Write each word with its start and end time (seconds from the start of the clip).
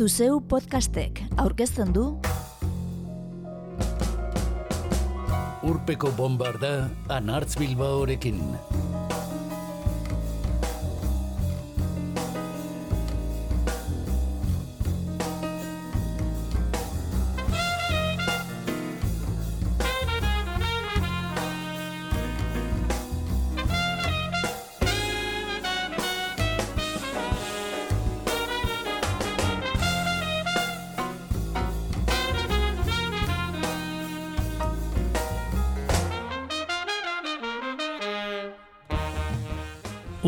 Zuzeu 0.00 0.38
podcastek 0.48 1.18
aurkezten 1.36 1.90
du 1.92 2.04
Urpeko 5.68 6.08
bombarda 6.16 6.70
anartz 7.12 7.58
bilbaorekin. 7.60 8.40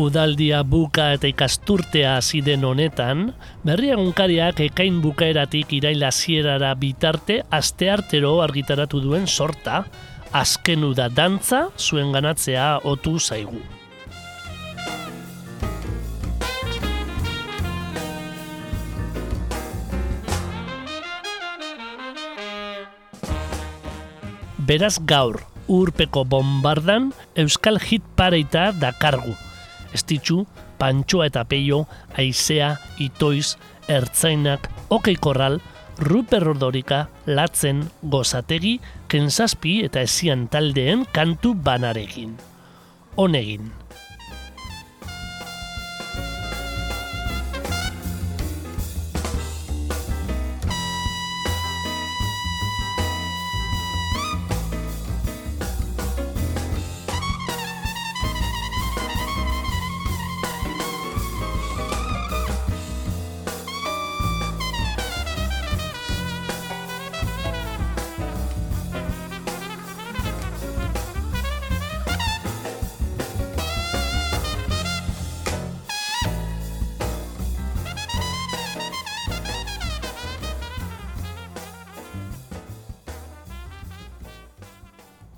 Udaldia 0.03 0.65
buka 0.67 1.13
eta 1.15 1.29
ikasturtea 1.31 2.17
hasi 2.17 2.41
den 2.43 2.65
honetan, 2.67 3.29
berri 3.63 3.93
egunkariak 3.95 4.57
ekain 4.65 4.97
bukaeratik 4.99 5.71
iraila 5.77 6.09
zierara 6.11 6.73
bitarte 6.75 7.37
asteartero 7.47 8.33
argitaratu 8.43 8.99
duen 8.99 9.27
sorta, 9.27 9.85
azken 10.35 10.83
uda 10.83 11.07
dantza 11.07 11.69
zuen 11.79 12.11
ganatzea 12.11 12.81
otu 12.83 13.15
zaigu. 13.19 13.61
Beraz 24.67 24.97
gaur, 25.07 25.39
urpeko 25.71 26.27
bombardan, 26.27 27.11
Euskal 27.39 27.79
Hit 27.79 28.03
Pareita 28.19 28.71
dakargu. 28.83 29.37
Estitxu, 29.93 30.43
Pantxoa 30.77 31.27
eta 31.29 31.43
Peio, 31.45 31.85
Aizea, 32.17 32.75
Itoiz, 32.99 33.57
Ertzainak, 33.87 34.69
Okei 34.89 35.15
Korral, 35.15 35.61
Ruper 35.99 36.47
Ordorika, 36.49 37.07
Latzen, 37.25 37.85
Gozategi, 38.01 38.79
Kensazpi 39.07 39.79
eta 39.85 40.01
Ezian 40.01 40.47
taldeen 40.49 41.05
kantu 41.13 41.53
banarekin. 41.53 42.35
Honegin. 43.15 43.71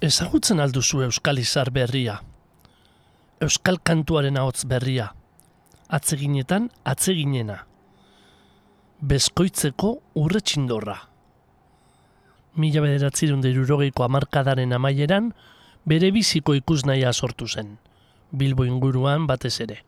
Ezagutzen 0.05 0.59
alduzu 0.61 0.99
Euskal 1.01 1.39
Izar 1.41 1.71
berria. 1.73 2.19
Euskal 3.41 3.79
kantuaren 3.81 4.35
ahots 4.38 4.67
berria. 4.69 5.07
Atzeginetan 5.97 6.67
atzeginena. 6.91 7.55
Bezkoitzeko 9.01 9.89
urretxindorra. 10.21 10.95
Mila 12.61 12.83
bederatzerun 12.85 13.41
derurogeiko 13.41 14.05
amarkadaren 14.05 14.75
amaieran, 14.77 15.31
bere 15.89 16.11
biziko 16.13 16.53
ikusnaia 16.53 17.13
sortu 17.13 17.47
zen. 17.47 17.72
Bilbo 18.29 18.67
inguruan 18.69 19.25
batez 19.31 19.55
ere. 19.66 19.79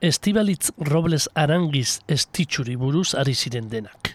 Estibalitz 0.00 0.70
Robles 0.92 1.26
Arangiz 1.34 1.98
estitxuri 2.06 2.76
buruz 2.76 3.16
ari 3.18 3.34
ziren 3.34 3.66
denak. 3.74 4.14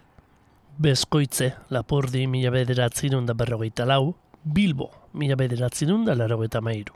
Bezkoitze, 0.79 1.51
Lapordi 1.69 2.23
mila 2.31 2.53
bederatzerun 2.55 3.27
da 3.27 3.35
berrogeita 3.35 3.89
lau, 3.91 4.15
Bilbo, 4.47 4.89
mila 5.17 5.35
bederatzerun 5.35 6.05
da 6.05 6.16
laro 6.16 6.44
eta 6.45 6.61
mairu. 6.61 6.95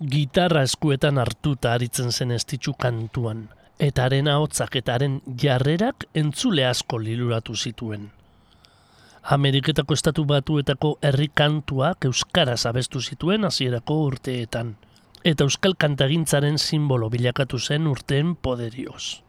Gitarra 0.00 0.62
eskuetan 0.66 1.18
hartuta 1.18 1.72
aritzen 1.72 2.12
zen 2.12 2.34
estitxu 2.36 2.74
kantuan, 2.78 3.46
eta 3.78 4.04
haren 4.04 4.28
ahotzak 4.28 4.76
eta 4.80 4.94
haren 4.94 5.20
jarrerak 5.42 6.06
entzule 6.14 6.66
asko 6.66 6.98
liluratu 6.98 7.56
zituen. 7.56 8.10
Ameriketako 9.36 9.94
estatu 9.94 10.24
batuetako 10.24 10.98
herri 11.02 11.28
kantuak 11.34 12.04
euskaraz 12.06 12.60
abestu 12.66 13.00
zituen 13.00 13.44
hasierako 13.44 13.96
urteetan, 14.06 14.76
eta 15.24 15.44
euskal 15.44 15.74
kantagintzaren 15.74 16.58
simbolo 16.62 17.08
bilakatu 17.10 17.58
zen 17.58 17.88
urteen 17.90 18.36
poderioz. 18.36 19.22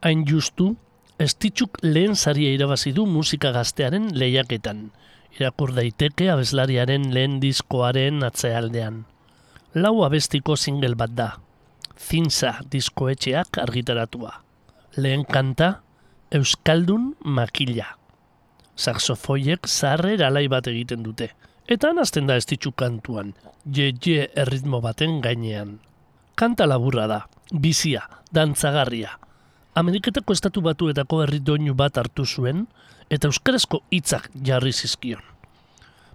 Hain 0.00 0.22
justu, 0.28 0.76
estitxuk 1.18 1.80
lehen 1.82 2.14
saria 2.14 2.52
irabazi 2.54 2.92
du 2.92 3.06
musika 3.06 3.50
gaztearen 3.50 4.12
lehiaketan, 4.14 4.90
irakur 5.36 5.72
daiteke 5.76 6.30
abeslariaren 6.32 7.10
lehen 7.14 7.40
diskoaren 7.42 8.24
atzealdean. 8.24 9.04
Lau 9.76 10.00
abestiko 10.06 10.56
single 10.56 10.96
bat 10.96 11.12
da, 11.16 11.28
Zinza 11.96 12.60
diskoetxeak 12.72 13.58
argitaratua. 13.60 14.32
Lehen 14.96 15.24
kanta, 15.24 15.80
Euskaldun 16.32 17.14
Makila. 17.24 17.86
Saxofoiek 18.76 19.68
zarrer 19.68 20.22
alai 20.24 20.46
bat 20.52 20.66
egiten 20.68 21.04
dute, 21.04 21.30
eta 21.68 21.92
nazten 21.96 22.28
da 22.28 22.36
estitxu 22.36 22.72
kantuan, 22.76 23.32
je-je 23.64 24.28
erritmo 24.36 24.80
baten 24.84 25.20
gainean. 25.24 25.78
Kanta 26.36 26.66
laburra 26.68 27.06
da, 27.08 27.20
bizia, 27.52 28.04
dantzagarria. 28.32 29.16
Ameriketako 29.76 30.36
estatu 30.36 30.62
batuetako 30.64 31.22
herri 31.24 31.40
doinu 31.40 31.74
bat 31.76 31.96
hartu 31.96 32.24
zuen, 32.26 32.66
eta 33.10 33.28
euskarazko 33.28 33.82
hitzak 33.90 34.30
jarri 34.44 34.72
zizkion. 34.72 35.22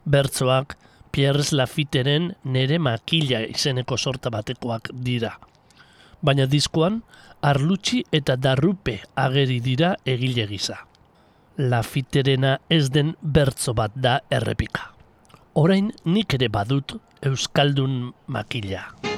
Bertzoak 0.06 0.78
Pierre 1.12 1.44
Lafiteren 1.52 2.31
nere 2.44 2.79
makila 2.79 3.41
izeneko 3.47 3.97
sorta 3.97 4.31
batekoak 4.31 4.91
dira. 4.94 5.34
Baina 6.22 6.46
diskoan, 6.46 7.01
arlutxi 7.41 8.03
eta 8.12 8.38
darrupe 8.38 9.00
ageri 9.16 9.59
dira 9.59 9.96
egile 10.06 10.47
gisa. 10.47 10.78
Lafiterena 11.57 12.57
ez 12.69 12.90
den 12.90 13.16
bertzo 13.22 13.74
bat 13.74 13.91
da 13.96 14.19
errepika. 14.30 14.91
Orain 15.53 15.91
nik 16.06 16.38
ere 16.40 16.47
badut 16.47 16.96
Euskaldun 17.22 18.13
makila. 18.28 19.10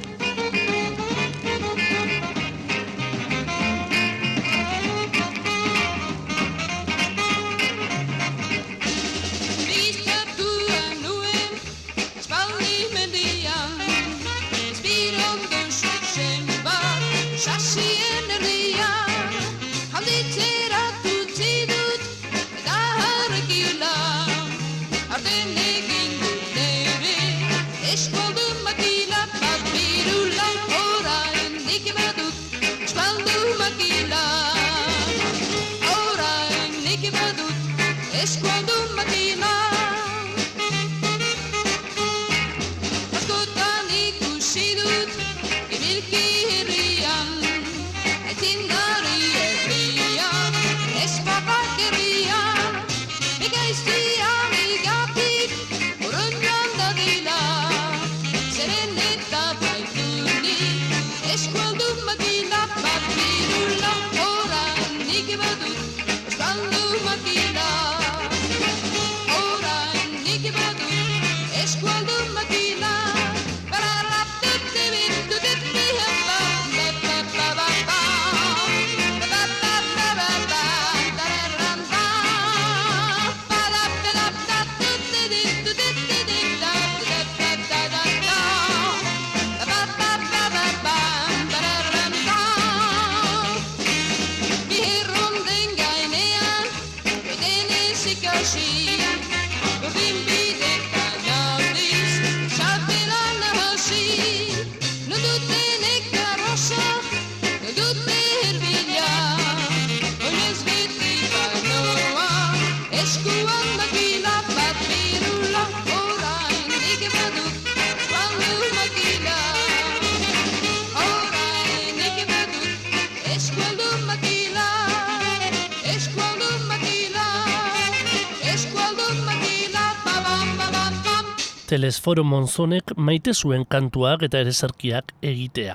Telesforo 132.04 132.24
Monzonek 132.28 132.90
maite 133.00 133.32
zuen 133.32 133.62
kantuak 133.64 134.22
eta 134.26 134.42
erezarkiak 134.44 135.14
egitea. 135.24 135.74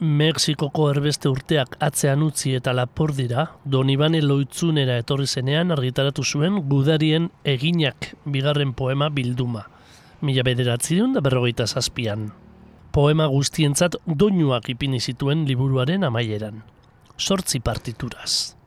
Mexikoko 0.00 0.86
erbeste 0.88 1.28
urteak 1.28 1.74
atzean 1.84 2.22
utzi 2.24 2.54
eta 2.56 2.72
lapor 2.72 3.12
dira, 3.12 3.42
Donibane 3.66 4.22
loitzunera 4.24 4.96
etorri 5.02 5.26
zenean 5.26 5.74
argitaratu 5.74 6.24
zuen 6.24 6.56
gudarien 6.70 7.26
eginak 7.44 8.08
bigarren 8.24 8.72
poema 8.72 9.10
bilduma. 9.12 9.66
Mila 10.22 10.46
bederatzireun 10.48 11.12
da 11.12 11.20
berrogeita 11.20 11.66
zazpian. 11.66 12.30
Poema 12.96 13.26
guztientzat 13.28 13.98
doinuak 14.06 14.70
ipini 14.72 15.00
zituen 15.00 15.44
liburuaren 15.44 16.08
amaieran. 16.08 16.64
Sortzi 17.18 17.60
partituraz. 17.60 18.59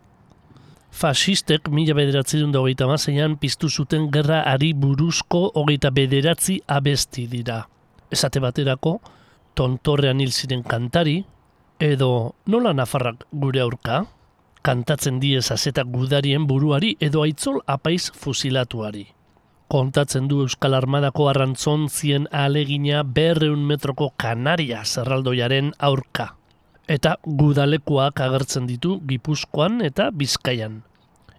Fasistek 0.93 1.71
mila 1.73 1.95
bederatzireun 1.97 2.51
da 2.53 2.61
hogeita 2.61 2.85
mazeian 2.85 3.33
piztu 3.41 3.69
zuten 3.69 4.11
gerra 4.13 4.43
ari 4.49 4.73
buruzko 4.77 5.47
hogeita 5.57 5.89
bederatzi 5.89 6.59
abesti 6.69 7.25
dira. 7.31 7.63
Esate 8.13 8.39
baterako, 8.43 8.99
tontorrean 9.57 10.21
hil 10.21 10.31
ziren 10.31 10.61
kantari, 10.63 11.23
edo 11.81 12.35
nola 12.45 12.75
nafarrak 12.77 13.25
gure 13.31 13.63
aurka, 13.63 14.03
kantatzen 14.61 15.17
diez 15.19 15.49
azeta 15.51 15.83
gudarien 15.83 16.45
buruari 16.47 16.93
edo 17.01 17.25
aitzol 17.25 17.59
apaiz 17.65 18.11
fusilatuari. 18.13 19.07
Kontatzen 19.73 20.27
du 20.29 20.43
Euskal 20.45 20.77
Armadako 20.77 21.27
arrantzon 21.31 21.89
zien 21.89 22.29
alegina 22.29 23.01
berreun 23.03 23.65
metroko 23.65 24.11
kanaria 24.15 24.83
zerraldoiaren 24.85 25.73
aurka. 25.79 26.35
Eta 26.83 27.15
gudalekoak 27.23 28.19
agertzen 28.19 28.65
ditu 28.67 28.97
Gipuzkoan 29.07 29.79
eta 29.87 30.09
Bizkaian. 30.11 30.81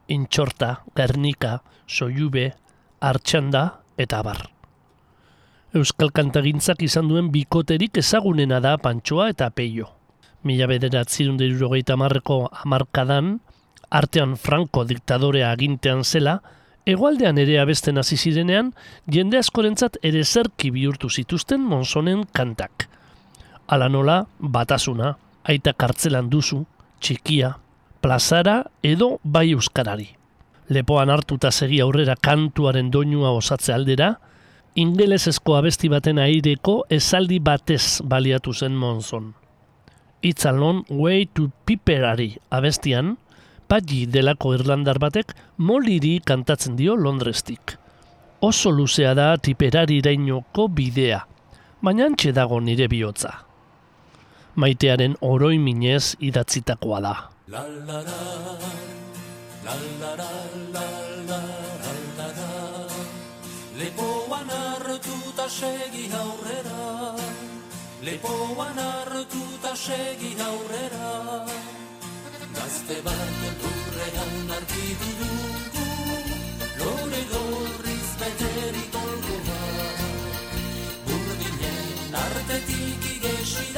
Intxorta, 0.08 0.85
Gernika, 0.96 1.58
Soiube, 1.87 2.55
Artxanda 3.00 3.81
eta 4.00 4.23
Abar. 4.25 4.49
Euskal 5.76 6.14
kantagintzak 6.17 6.81
izan 6.87 7.11
duen 7.11 7.29
bikoterik 7.35 7.99
ezagunena 8.00 8.61
da 8.61 8.79
Pantsoa 8.79 9.29
eta 9.35 9.50
Peio. 9.50 9.91
Mila 10.44 10.69
bederatzirun 10.70 11.37
derurogeita 11.37 11.96
marreko 11.96 12.49
amarkadan, 12.64 13.41
artean 13.91 14.37
Franco 14.37 14.85
diktadorea 14.88 15.50
agintean 15.52 16.05
zela, 16.05 16.38
egualdean 16.87 17.37
ere 17.38 17.58
abesten 17.61 17.99
hasi 18.00 18.17
zirenean, 18.17 18.73
jende 19.11 19.41
askorentzat 19.41 19.99
ere 20.02 20.25
zerki 20.25 20.70
bihurtu 20.70 21.11
zituzten 21.11 21.61
monzonen 21.61 22.25
kantak. 22.32 22.88
Ala 23.69 23.88
nola, 23.88 24.23
batasuna, 24.38 25.14
aita 25.44 25.73
kartzelan 25.73 26.31
duzu, 26.32 26.64
txikia, 27.00 27.55
plazara 28.00 28.64
edo 28.82 29.19
bai 29.25 29.50
euskarari. 29.52 30.08
Lepoan 30.73 31.11
hartuta 31.12 31.50
segi 31.52 31.81
aurrera 31.85 32.17
kantuaren 32.17 32.91
doinua 32.91 33.35
osatze 33.37 33.73
aldera, 33.75 34.14
ingelesezko 34.75 35.56
abesti 35.58 35.91
baten 35.93 36.19
aireko 36.19 36.85
esaldi 36.91 37.38
batez 37.41 38.00
baliatu 38.02 38.52
zen 38.52 38.75
monzon. 38.75 39.35
Itzalon 40.25 40.85
Way 40.88 41.29
to 41.37 41.50
Piperari 41.67 42.32
abestian, 42.50 43.17
Paggi 43.69 44.05
delako 44.06 44.52
irlandar 44.58 44.99
batek 45.00 45.32
moliri 45.56 46.19
kantatzen 46.25 46.76
dio 46.76 46.96
Londrestik. 47.00 47.79
Oso 48.44 48.70
luzea 48.70 49.14
da 49.17 49.31
tiperari 49.41 50.02
irainoko 50.02 50.69
bidea, 50.69 51.23
baina 51.81 52.05
antxe 52.11 52.32
dago 52.37 52.61
nire 52.61 52.88
bihotza. 52.93 53.44
Maitearen 54.54 55.16
oroi 55.20 55.58
minez 55.58 56.14
idatzitakoa 56.20 57.00
da. 57.02 57.14
Lepoan 63.78 64.50
hartuta 64.50 65.48
segi 65.48 66.06
aurrera. 66.20 67.16
Lepoan 68.02 68.78
hartuta 68.78 69.74
segi 69.76 70.36
aurrera. 70.48 71.12
Gazte 72.54 73.00
bat 73.04 73.42
lurrean 73.62 74.56
argitu 74.58 75.10
dugu. 75.20 75.54
Lore 76.78 77.22
gorriz 77.32 78.10
beterik 78.20 78.96
olgoa 79.02 79.60
Burdinen 81.06 82.18
artetik 82.22 83.06
igesi 83.14 83.68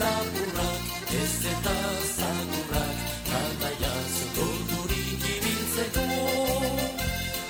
laburrak, 0.00 0.82
ez 1.22 1.36
eta 1.52 1.76
zagurrak 2.16 2.98
Kantaiaz 3.30 4.16
gordurik 4.36 5.26
ibiltzeko. 5.36 6.06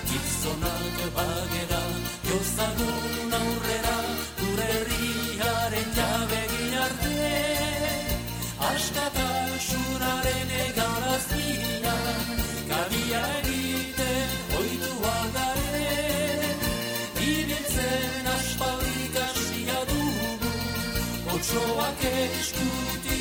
Gizonak 0.09 0.99
bagera, 1.19 1.83
jozagun 2.29 3.08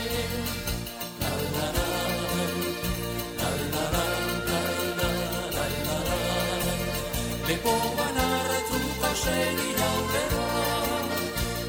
Lepoan 7.48 8.18
hartuta 8.18 9.12
segi 9.24 9.70
aurrera 9.88 10.48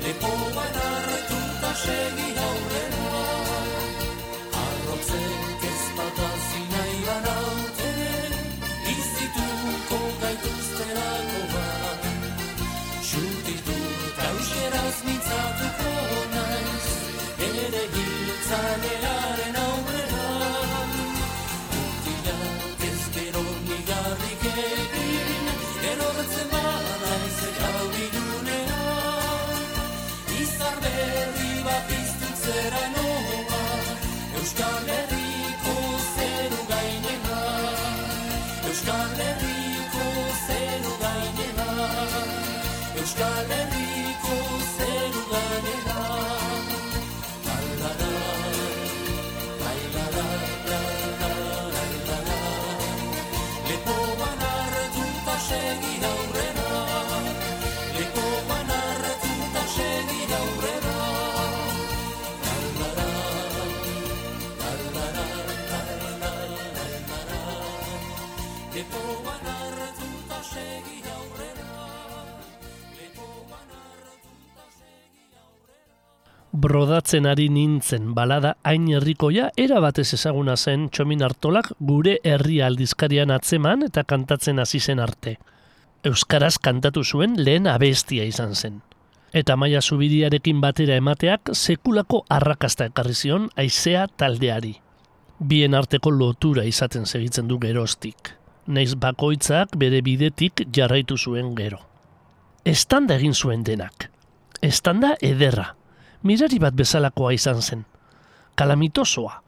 Lepoan 0.05 0.77
hartuta 0.87 1.71
segi 1.85 2.29
aurrera 2.47 3.32
Sahneler 18.53 19.52
Brodatzen 76.53 77.25
ari 77.25 77.47
nintzen 77.49 78.11
balada 78.13 78.59
hain 78.69 78.91
herrikoia 78.93 79.47
era 79.57 79.79
batez 79.81 80.11
ezaguna 80.19 80.53
zen 80.57 80.91
txomin 80.93 81.25
hartolak 81.25 81.71
gure 81.81 82.19
herri 82.29 82.59
aldizkarian 82.61 83.33
atzeman 83.33 83.87
eta 83.87 84.05
kantatzen 84.05 84.61
hasi 84.61 84.81
zen 84.81 85.01
arte. 85.01 85.39
Euskaraz 86.05 86.59
kantatu 86.59 87.05
zuen 87.05 87.39
lehen 87.41 87.67
abestia 87.67 88.29
izan 88.29 88.55
zen. 88.55 88.83
Eta 89.33 89.57
maia 89.57 89.81
zubiriarekin 89.81 90.61
batera 90.61 91.01
emateak 91.01 91.55
sekulako 91.55 92.27
arrakasta 92.29 92.91
ekarri 92.93 93.15
zion 93.15 93.49
aizea 93.57 94.07
taldeari. 94.09 94.77
Bien 95.39 95.75
arteko 95.75 96.11
lotura 96.11 96.69
izaten 96.69 97.07
segitzen 97.07 97.49
du 97.49 97.59
geroztik. 97.59 98.37
Naiz 98.67 98.93
bakoitzak 98.95 99.79
bere 99.81 100.03
bidetik 100.03 100.69
jarraitu 100.69 101.17
zuen 101.17 101.55
gero. 101.57 101.81
Estanda 102.65 103.17
egin 103.17 103.33
zuen 103.33 103.65
denak. 103.65 104.11
Estanda 104.61 105.17
ederra. 105.19 105.73
Mirari 106.23 106.61
bat 106.63 106.75
bezalakoa 106.79 107.33
izan 107.35 107.63
zen. 107.63 107.85
Kalamitosoa. 108.55 109.41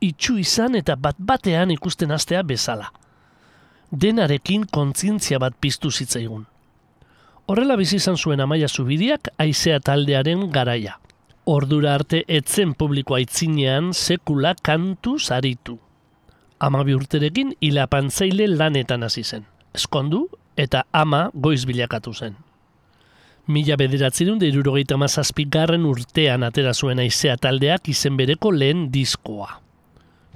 Itxu 0.00 0.38
izan 0.40 0.74
eta 0.78 0.96
bat 0.96 1.16
batean 1.18 1.70
ikusten 1.74 2.12
astea 2.12 2.42
bezala. 2.42 2.90
Denarekin 3.92 4.64
kontzientzia 4.72 5.38
bat 5.38 5.56
piztu 5.60 5.90
zitzaigun. 5.90 6.46
Horrela 7.46 7.76
bizi 7.76 7.98
izan 8.00 8.16
zuen 8.16 8.40
amaia 8.40 8.68
zubidiak 8.68 9.28
aizea 9.38 9.80
taldearen 9.80 10.46
garaia. 10.52 10.96
Ordura 11.44 11.92
arte 11.94 12.22
etzen 12.28 12.72
publikoa 12.72 13.20
itzinean 13.20 13.92
sekula 13.92 14.54
kantu 14.62 15.18
zaritu. 15.18 15.76
Amabi 16.58 16.94
urterekin 16.96 17.52
hilapantzaile 17.60 18.48
lanetan 18.48 19.04
hasi 19.04 19.24
zen. 19.24 19.44
Eskondu 19.74 20.24
eta 20.56 20.86
ama 20.92 21.28
goiz 21.34 21.66
bilakatu 21.68 22.14
zen. 22.14 22.43
Mila 23.44 23.76
bederatzerun 23.76 24.38
da 24.40 24.46
irurogeita 24.48 24.96
mazazpigarren 24.96 25.82
urtean 25.84 26.46
atera 26.46 26.70
zuen 26.72 27.02
aizea 27.02 27.34
taldeak 27.36 27.90
izen 27.92 28.16
bereko 28.16 28.48
lehen 28.48 28.86
diskoa. 28.92 29.50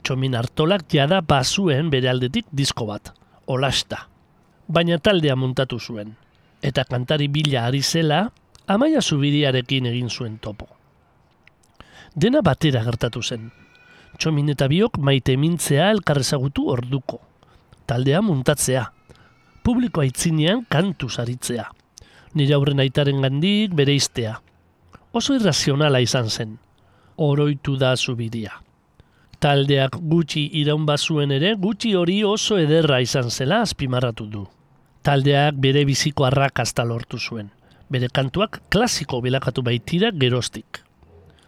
Txomin 0.04 0.36
hartolak 0.36 0.84
jada 0.92 1.22
bazuen 1.24 1.88
bere 1.88 2.10
aldetik 2.12 2.50
disko 2.52 2.84
bat, 2.90 3.14
olasta. 3.46 4.02
Baina 4.68 4.98
taldea 5.00 5.36
muntatu 5.40 5.78
zuen. 5.80 6.12
Eta 6.60 6.84
kantari 6.84 7.30
bila 7.32 7.64
ari 7.70 7.80
zela, 7.80 8.26
amaia 8.66 9.00
zubiriarekin 9.00 9.88
egin 9.88 10.12
zuen 10.12 10.36
topo. 10.36 10.68
Dena 12.14 12.44
batera 12.44 12.84
gertatu 12.84 13.22
zen. 13.22 13.48
Txomin 14.18 14.52
eta 14.52 14.68
biok 14.68 15.00
maite 15.00 15.38
mintzea 15.40 15.88
elkarrezagutu 15.96 16.68
orduko. 16.76 17.22
Taldea 17.88 18.20
muntatzea. 18.20 18.84
Publikoa 19.64 20.04
itzinean 20.04 20.66
kantu 20.68 21.08
zaritzea 21.08 21.70
nire 22.34 22.54
aurren 22.54 22.80
aitaren 22.80 23.22
gandik 23.22 23.74
bere 23.74 23.94
iztea. 23.94 24.38
Oso 25.12 25.34
irrazionala 25.34 26.00
izan 26.04 26.28
zen, 26.28 26.56
oroitu 27.16 27.76
da 27.80 27.94
zubidia. 27.96 28.52
Taldeak 29.38 29.96
gutxi 30.10 30.48
iraun 30.60 30.84
bazuen 30.86 31.30
ere, 31.32 31.54
gutxi 31.54 31.94
hori 31.94 32.22
oso 32.26 32.58
ederra 32.58 33.00
izan 33.00 33.30
zela 33.30 33.62
azpimarratu 33.62 34.26
du. 34.26 34.44
Taldeak 35.06 35.60
bere 35.62 35.84
biziko 35.86 36.26
arrakasta 36.26 36.84
lortu 36.84 37.18
zuen. 37.18 37.48
Bere 37.88 38.08
kantuak 38.12 38.60
klasiko 38.68 39.22
bilakatu 39.24 39.62
baitira 39.62 40.10
gerostik. 40.10 40.82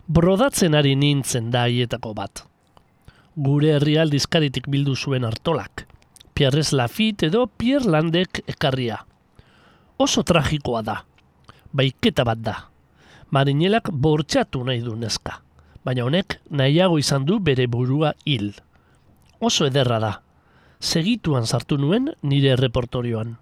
Brodatzen 0.08 0.74
ari 0.74 0.94
nintzen 0.96 1.50
da 1.50 1.66
haietako 1.66 2.14
bat. 2.14 2.44
Gure 3.36 3.74
herri 3.74 3.98
aldizkaritik 3.98 4.70
bildu 4.70 4.96
zuen 4.96 5.26
hartolak. 5.26 5.84
Pierres 6.34 6.72
Lafitte 6.72 7.26
edo 7.26 7.46
Pierre 7.46 7.90
Landek 7.90 8.42
ekarria 8.48 9.02
oso 10.00 10.24
tragikoa 10.24 10.82
da. 10.82 10.96
Baiketa 11.76 12.24
bat 12.24 12.40
da. 12.40 12.56
Marinelak 13.30 13.92
bortxatu 13.92 14.64
nahi 14.64 14.80
du 14.82 14.96
neska. 14.96 15.38
Baina 15.84 16.06
honek 16.08 16.40
nahiago 16.50 16.98
izan 16.98 17.28
du 17.28 17.38
bere 17.38 17.68
burua 17.68 18.14
hil. 18.24 18.50
Oso 19.40 19.68
ederra 19.68 20.00
da. 20.00 20.12
Segituan 20.80 21.46
sartu 21.46 21.76
nuen 21.78 22.10
nire 22.22 22.56
reportorioan. 22.56 23.36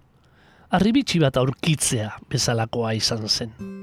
Arribitsi 0.69 1.23
bat 1.23 1.39
aurkitzea 1.39 2.11
bezalakoa 2.29 2.93
izan 2.99 3.27
zen. 3.27 3.78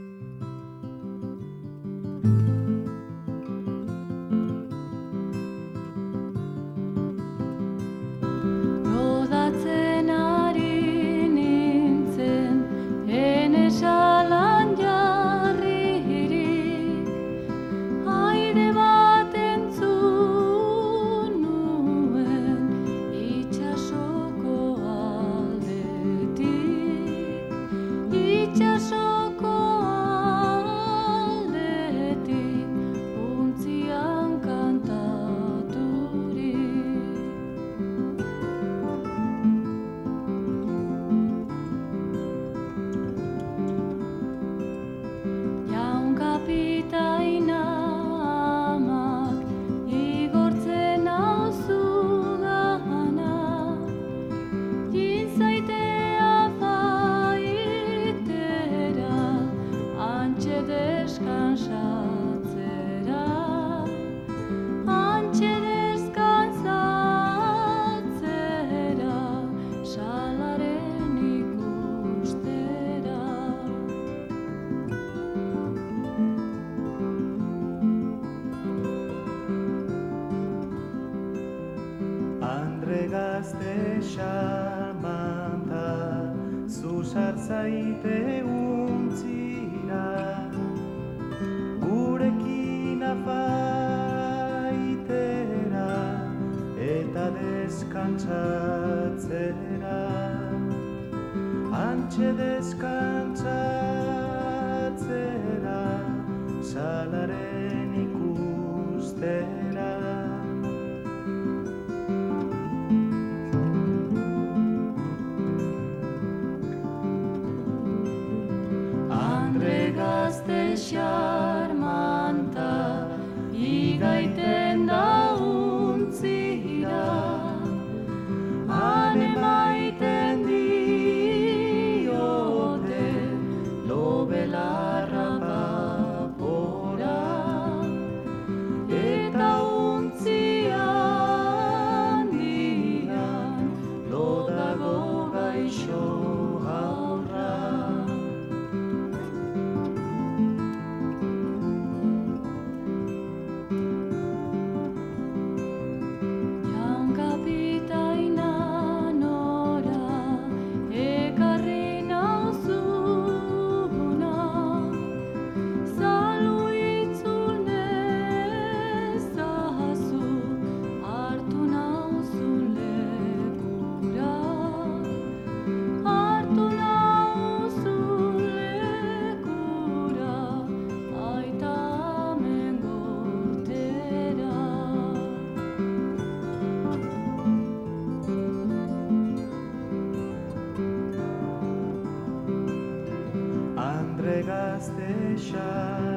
Gazte 195.06 196.15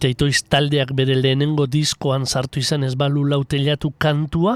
Eta 0.00 0.08
itoiz 0.08 0.46
taldeak 0.48 0.94
bere 0.96 1.12
lehenengo 1.12 1.66
diskoan 1.68 2.22
sartu 2.24 2.62
izan 2.62 2.86
ez 2.86 2.94
balu 2.96 3.20
lautelatu 3.28 3.90
kantua, 4.00 4.54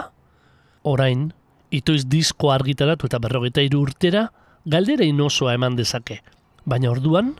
orain, 0.88 1.26
itoiz 1.68 2.06
disko 2.08 2.48
argitaratu 2.54 3.10
eta 3.10 3.20
berrogeita 3.20 3.60
hiru 3.60 3.82
urtera, 3.84 4.22
galdera 4.64 5.04
inosoa 5.04 5.52
eman 5.58 5.76
dezake. 5.76 6.22
Baina 6.64 6.88
orduan, 6.94 7.34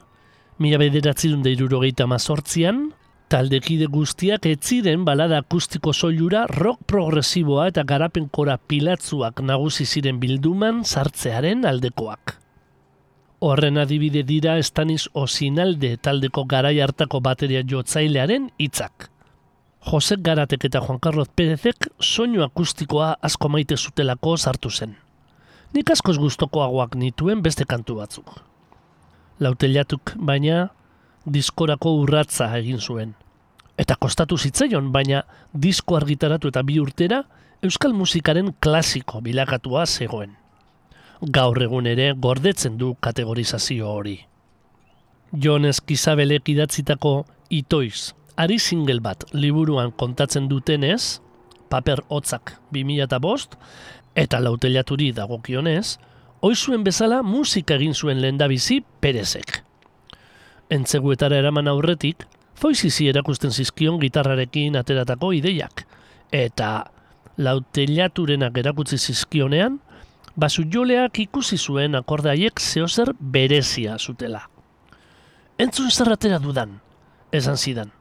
mila 0.61 0.83
bederatzerun 0.85 1.41
da 1.49 1.55
irurogeita 1.57 2.05
mazortzian, 2.05 2.91
taldekide 3.33 3.89
guztiak 3.89 4.53
ez 4.53 4.59
ziren 4.61 5.09
balada 5.09 5.41
akustiko 5.41 5.97
soilura 5.97 6.45
rock 6.61 6.85
progresiboa 6.85 7.71
eta 7.73 7.89
garapenkora 7.89 8.61
pilatzuak 8.69 9.41
nagusi 9.41 9.89
ziren 9.89 10.21
bilduman 10.21 10.85
sartzearen 10.85 11.65
aldekoak. 11.65 12.44
Horren 13.45 13.77
adibide 13.77 14.23
dira 14.25 14.55
Estaniz 14.57 15.11
Osinalde 15.13 15.89
taldeko 16.07 16.47
garai 16.49 16.79
hartako 16.81 17.19
bateria 17.21 17.61
jotzailearen 17.73 18.47
hitzak. 18.57 19.11
Josek 19.85 20.23
Garatek 20.25 20.63
eta 20.65 20.81
Juan 20.81 20.97
Carlos 21.07 21.29
Pérezek 21.29 21.91
soinu 22.01 22.41
akustikoa 22.41 23.11
asko 23.29 23.51
maite 23.53 23.77
zutelako 23.77 24.39
sartu 24.39 24.71
zen. 24.71 24.95
Nik 25.77 25.93
askoz 25.93 26.15
gustokoagoak 26.23 26.97
nituen 26.97 27.43
beste 27.45 27.67
kantu 27.69 27.99
batzuk. 27.99 28.31
Lautelatuk 29.45 30.15
baina 30.17 30.71
diskorako 31.37 31.93
urratza 31.99 32.49
egin 32.57 32.81
zuen. 32.81 33.13
Eta 33.77 33.99
kostatu 34.01 34.39
zitzaion, 34.39 34.89
baina 34.89 35.21
disko 35.53 36.01
argitaratu 36.01 36.49
eta 36.49 36.65
bi 36.65 36.81
urtera 36.81 37.21
euskal 37.61 37.93
musikaren 37.93 38.55
klasiko 38.57 39.21
bilakatua 39.21 39.85
zegoen 39.85 40.33
gaur 41.31 41.61
egun 41.63 41.87
ere 41.87 42.13
gordetzen 42.21 42.77
du 42.79 42.95
kategorizazio 43.01 43.89
hori. 43.89 44.19
Jon 45.33 45.65
Eskizabelek 45.65 46.49
idatzitako 46.53 47.25
itoiz, 47.51 48.13
ari 48.37 48.59
single 48.59 49.01
bat 49.01 49.25
liburuan 49.33 49.93
kontatzen 49.93 50.49
dutenez, 50.49 51.21
paper 51.71 52.05
hotzak 52.09 52.55
2005 52.73 53.57
eta 54.15 54.41
lautelaturi 54.41 55.11
dagokionez, 55.13 55.97
oizuen 56.43 56.85
bezala 56.85 57.23
musika 57.23 57.75
egin 57.75 57.95
zuen 57.95 58.21
lehendabizi 58.21 58.83
perezek. 59.01 59.63
Entzeguetara 60.71 61.41
eraman 61.41 61.69
aurretik, 61.69 62.27
foizizi 62.55 63.09
erakusten 63.09 63.51
zizkion 63.51 63.99
gitarrarekin 64.01 64.77
ateratako 64.77 65.33
ideiak, 65.35 65.87
eta 66.31 66.85
lautelaturenak 67.39 68.59
erakutsi 68.63 68.99
zizkionean, 68.99 69.81
Basujoleak 70.35 71.21
ikusi 71.23 71.55
zuen 71.55 71.95
akordaiek 71.95 72.59
zeozer 72.59 73.13
berezia 73.21 73.95
zutela. 73.99 74.41
Entzun 75.63 75.93
zerratera 75.95 76.41
dudan, 76.43 76.81
esan 77.31 77.55
zidan. 77.55 77.93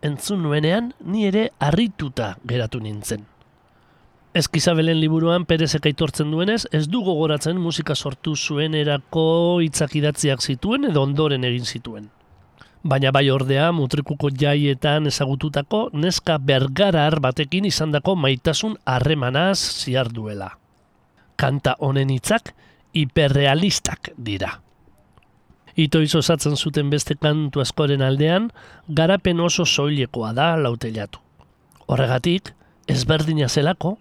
Entzun 0.00 0.40
nuenean 0.40 0.94
ni 1.04 1.26
ere 1.28 1.50
harrituta 1.60 2.30
geratu 2.48 2.80
nintzen. 2.80 3.28
Eskizabelen 4.32 5.02
liburuan 5.02 5.44
perezek 5.44 5.90
aitortzen 5.92 6.32
duenez, 6.32 6.62
ez 6.72 6.86
du 6.88 7.04
gogoratzen 7.04 7.60
musika 7.60 7.94
sortu 7.94 8.36
zuen 8.36 8.74
erako 8.74 9.28
hitzak 9.60 10.00
idatziak 10.00 10.40
zituen 10.40 10.88
edo 10.88 11.04
ondoren 11.04 11.44
egin 11.44 11.68
zituen. 11.68 12.10
Baina 12.84 13.12
bai 13.12 13.28
ordea 13.28 13.68
mutrikuko 13.76 14.32
jaietan 14.32 15.12
ezagututako 15.12 15.90
neska 15.92 16.38
bergarar 16.40 17.20
batekin 17.20 17.68
izandako 17.68 18.16
maitasun 18.16 18.78
harremanaz 18.86 19.58
ziar 19.60 20.08
duela 20.08 20.54
kanta 21.36 21.76
honen 21.78 22.10
hitzak 22.10 22.52
hiperrealistak 22.96 24.12
dira. 24.16 24.60
Itoiz 25.76 26.14
osatzen 26.16 26.56
zuten 26.56 26.88
beste 26.90 27.18
kantu 27.20 27.60
askoren 27.60 28.02
aldean, 28.02 28.48
garapen 28.88 29.40
oso 29.44 29.66
soilekoa 29.68 30.32
da 30.32 30.54
lautelatu. 30.56 31.20
Horregatik, 31.86 32.54
ezberdina 32.88 33.48
zelako, 33.48 33.98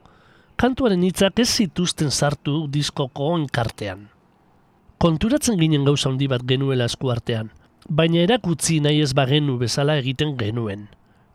kantuaren 0.56 1.04
hitzak 1.04 1.42
ez 1.44 1.50
zituzten 1.50 2.12
sartu 2.12 2.66
diskoko 2.72 3.34
enkartean. 3.36 4.08
Konturatzen 4.98 5.60
ginen 5.60 5.84
gauza 5.84 6.10
handi 6.10 6.30
bat 6.32 6.46
genuela 6.48 6.88
eskuartean, 6.88 7.52
baina 7.90 8.24
erakutzi 8.24 8.80
nahi 8.80 9.04
ez 9.04 9.12
bagenu 9.14 9.58
bezala 9.60 9.98
egiten 10.00 10.38
genuen, 10.40 10.88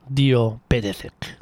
dio 0.09 0.61
Perezek. 0.69 1.37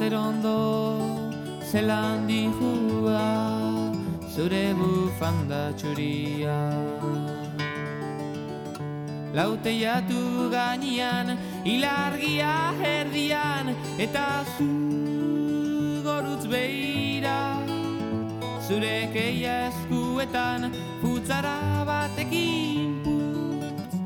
Zer 0.00 0.14
ondo, 0.14 0.56
zelan 1.70 2.26
dihua, 2.26 3.24
zure 4.34 4.72
bufanda 4.78 5.74
txuria. 5.76 6.56
Lauteiatu 9.36 10.22
gainean, 10.54 11.36
ilargia 11.68 12.54
erdian, 12.94 13.74
eta 14.06 14.24
zu 14.56 14.70
gorutz 16.06 16.48
beira. 16.48 17.60
Zure 18.64 19.10
keia 19.12 19.54
eskuetan 19.68 20.70
Futzara 21.02 21.84
batekin 21.88 23.00
putz 23.02 23.96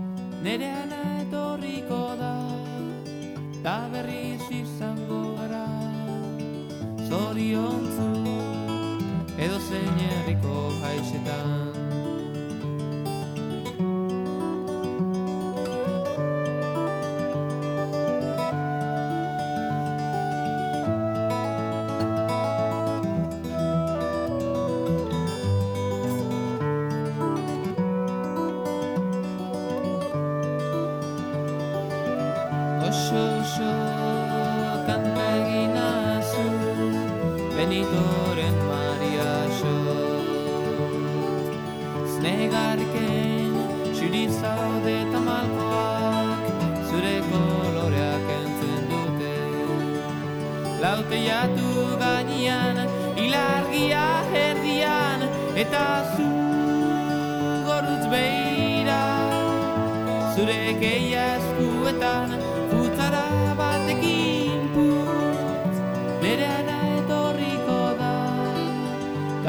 Nere 0.42 0.70
ana 0.83 1.02
etorriko 1.20 2.00
da 2.16 2.33
Ta 3.62 3.76
berriz 3.92 4.63
Zoriontzu 7.14 8.07
Edo 9.44 9.59
zein 9.68 9.98
herriko 10.07 10.55
haixetan 10.83 11.63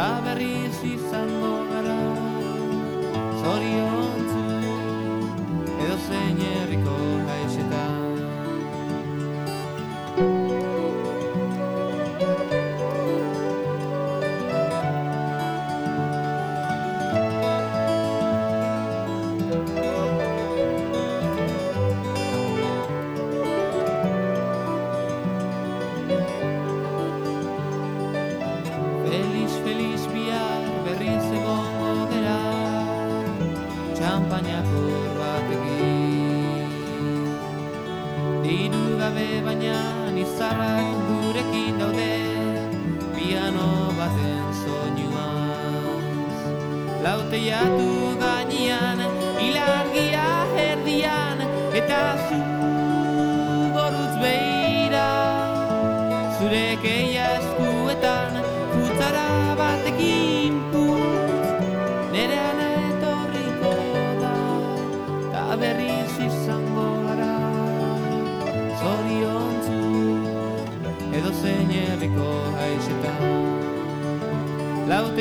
Berriz 0.05 0.77
izango 0.85 1.53
gara 1.69 1.97
Zoriontzu 3.41 4.43
Edo 5.81 5.97
zein 6.07 6.39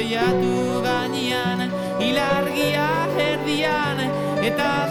Laute 0.05 0.12
jatu 0.12 0.83
gainean 0.85 1.71
Ilargia 1.99 2.88
erdian 3.17 4.01
Eta 4.45 4.84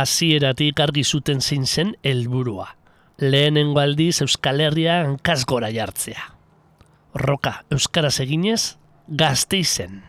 hasieratik 0.00 0.80
argi 0.80 1.04
zuten 1.04 1.40
zein 1.40 1.66
zen 1.66 1.94
helburua. 2.02 2.68
Lehenengo 3.18 3.80
aldiz 3.80 4.20
Euskal 4.22 4.60
Herria 4.60 5.00
hankaz 5.02 5.44
gora 5.44 5.70
jartzea. 5.74 6.34
Roka 7.14 7.64
euskaraz 7.70 8.20
eginez 8.20 8.76
gazteizen. 9.08 10.02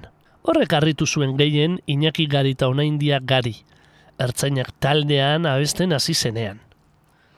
Horrek 0.44 0.74
harritu 0.74 1.08
zuen 1.08 1.36
gehien 1.38 1.80
Iñaki 1.88 2.28
Gari 2.28 2.54
eta 2.58 2.68
Onaindia 2.70 3.20
Gari, 3.22 3.56
ertzainak 4.20 4.72
taldean 4.80 5.46
abesten 5.46 5.94
hasi 5.94 6.14
zenean. 6.14 6.60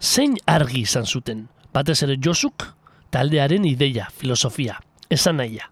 Zein 0.02 0.38
argi 0.46 0.82
izan 0.82 1.06
zuten, 1.06 1.48
batez 1.74 2.02
ere 2.04 2.18
Josuk 2.18 2.66
taldearen 3.12 3.66
ideia, 3.68 4.08
filosofia, 4.16 4.80
esan 5.10 5.38
nahia. 5.38 5.70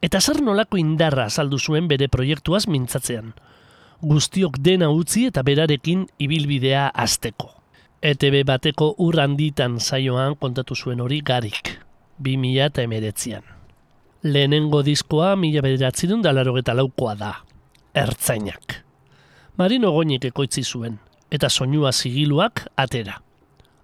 Eta 0.00 0.20
zer 0.20 0.40
nolako 0.44 0.78
indarra 0.80 1.26
azaldu 1.28 1.58
zuen 1.58 1.88
bere 1.88 2.08
proiektuaz 2.08 2.66
mintzatzean. 2.68 3.34
Guztiok 4.00 4.54
dena 4.64 4.86
utzi 4.88 5.26
eta 5.28 5.42
berarekin 5.44 6.06
ibilbidea 6.24 6.86
azteko. 6.88 7.50
ETB 8.00 8.38
bateko 8.48 8.94
ur 9.04 9.18
handitan 9.20 9.74
saioan 9.76 10.38
kontatu 10.40 10.74
zuen 10.74 11.02
hori 11.04 11.18
garik, 11.20 11.74
2000 12.16 12.64
eta 12.64 12.82
emeretzian. 12.82 13.42
Lehenengo 14.22 14.80
diskoa 14.82 15.34
mila 15.36 15.60
bederatzerun 15.60 16.22
da 16.22 16.32
laukoa 16.32 17.14
da, 17.14 17.34
ertzainak. 17.92 18.78
Marino 19.58 19.92
goinik 19.92 20.24
ekoitzi 20.24 20.64
zuen, 20.64 20.96
eta 21.30 21.50
soinua 21.50 21.92
zigiluak 21.92 22.68
atera. 22.76 23.20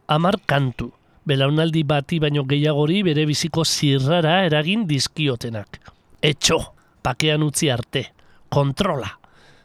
Amar 0.09 0.41
kantu, 0.47 0.93
belaunaldi 1.27 1.83
bati 1.85 2.21
baino 2.21 2.45
gehiagori 2.45 3.03
bere 3.03 3.27
biziko 3.27 3.65
zirrara 3.65 4.47
eragin 4.47 4.87
dizkiotenak. 4.89 5.81
Etxo, 6.23 6.59
pakean 7.03 7.43
utzi 7.43 7.69
arte, 7.69 8.07
kontrola, 8.49 9.19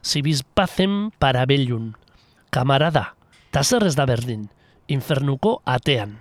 zibizpazen 0.04 1.12
parabellun, 1.20 1.96
kamarada, 2.50 3.16
ta 3.52 3.64
zer 3.64 3.86
ez 3.86 3.96
da 3.96 4.06
berdin, 4.06 4.50
infernuko 4.88 5.62
atean, 5.66 6.18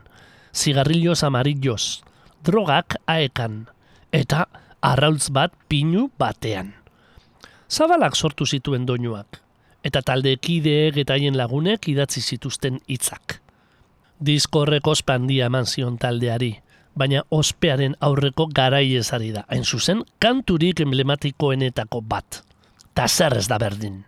zigarrillos 0.55 1.23
amarillos, 1.25 2.03
drogak 2.45 2.97
aekan, 3.07 3.69
eta 4.13 4.47
arraultz 4.83 5.31
bat 5.31 5.55
pinu 5.69 6.09
batean. 6.19 6.75
Zabalak 7.71 8.17
sortu 8.17 8.47
zituen 8.47 8.87
doinuak, 8.87 9.41
eta 9.85 10.03
taldekideek 10.03 10.99
eta 11.05 11.15
haien 11.15 11.39
lagunek 11.39 11.89
idatzi 11.89 12.21
zituzten 12.21 12.81
hitzak. 12.89 13.39
Disko 14.21 14.65
horreko 14.65 14.93
ospandia 14.93 15.47
eman 15.49 15.67
zion 15.67 15.97
taldeari, 15.99 16.53
baina 16.95 17.23
ospearen 17.31 17.95
aurreko 18.01 18.49
garaiezari 18.53 19.31
da, 19.33 19.47
hain 19.49 19.65
zuzen, 19.65 20.03
kanturik 20.19 20.83
emblematikoenetako 20.85 22.03
bat. 22.03 22.43
Ta 22.95 23.07
zer 23.09 23.37
ez 23.39 23.47
da 23.49 23.59
berdin. 23.59 24.05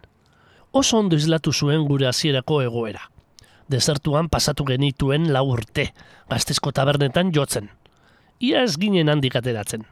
Oso 0.72 0.98
ondo 0.98 1.16
izlatu 1.16 1.52
zuen 1.52 1.84
gure 1.88 2.06
hasierako 2.08 2.62
egoera. 2.62 3.08
Desertuan 3.68 4.28
pasatu 4.28 4.64
genituen 4.68 5.30
lau 5.32 5.46
urte, 5.52 5.90
gaztezko 6.30 6.72
tabernetan 6.72 7.32
jotzen. 7.32 7.70
Ia 8.40 8.64
ez 8.66 8.76
ginen 8.80 9.08
handik 9.08 9.36
ateratzen. 9.36 9.84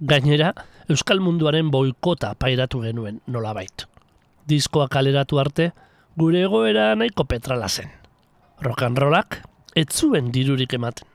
Gainera, 0.00 0.52
Euskal 0.88 1.20
Munduaren 1.20 1.70
boikota 1.70 2.34
pairatu 2.38 2.82
genuen 2.84 3.20
nolabait. 3.26 3.86
Diskoa 4.46 4.88
kaleratu 4.88 5.40
arte, 5.42 5.70
gure 6.16 6.44
egoera 6.46 6.94
nahiko 6.94 7.24
petrala 7.24 7.68
zen. 7.68 7.90
Rokanrolak, 8.62 9.40
ez 9.74 9.88
zuen 9.92 10.30
dirurik 10.32 10.72
ematen. 10.78 11.08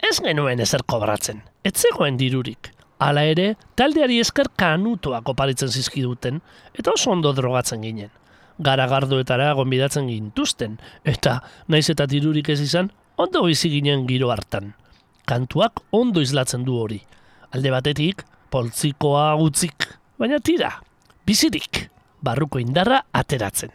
Ez 0.00 0.18
genuen 0.24 0.60
ezer 0.60 0.84
kobratzen, 0.86 1.42
ez 1.64 1.74
zegoen 1.76 2.16
dirurik, 2.16 2.70
Hala 3.00 3.22
ere, 3.24 3.54
taldeari 3.80 4.18
esker 4.20 4.50
kanutoak 4.60 5.28
oparitzen 5.32 5.70
zizkiduten, 5.72 6.42
eta 6.76 6.92
oso 6.92 7.14
ondo 7.14 7.32
drogatzen 7.32 7.80
ginen. 7.86 8.10
Garagardoetara 8.60 9.54
gonbidatzen 9.56 10.10
gintuzten, 10.10 10.76
eta 11.08 11.38
naiz 11.72 11.86
eta 11.88 12.04
dirurik 12.10 12.50
ez 12.52 12.60
izan, 12.60 12.90
ondo 13.16 13.46
bizi 13.46 13.72
ginen 13.72 14.04
giro 14.08 14.28
hartan. 14.34 14.74
Kantuak 15.24 15.80
ondo 15.96 16.20
islatzen 16.20 16.66
du 16.66 16.76
hori. 16.76 17.00
Alde 17.56 17.72
batetik, 17.72 18.26
poltzikoa 18.52 19.30
gutzik, 19.40 19.88
baina 20.20 20.38
tira, 20.44 20.74
bizirik, 21.24 21.86
barruko 22.20 22.60
indarra 22.60 23.06
ateratzen. 23.16 23.72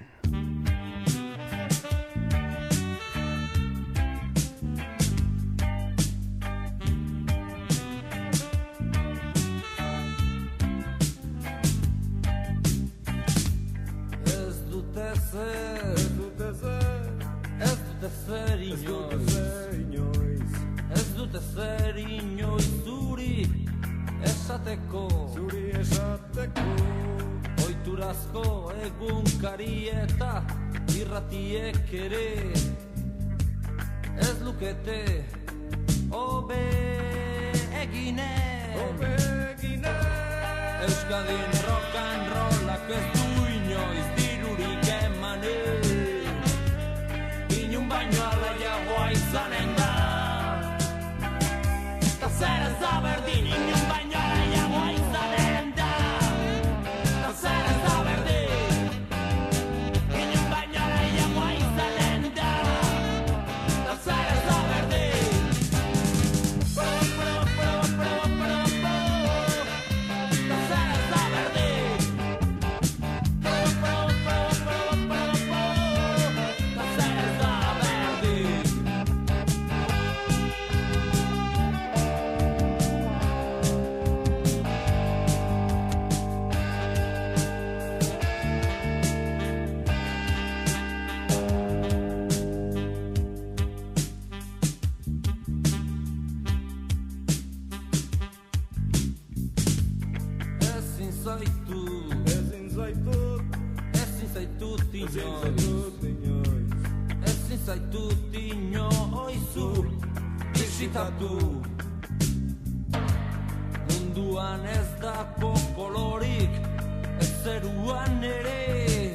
zeruan 117.56 118.24
ere 118.24 119.12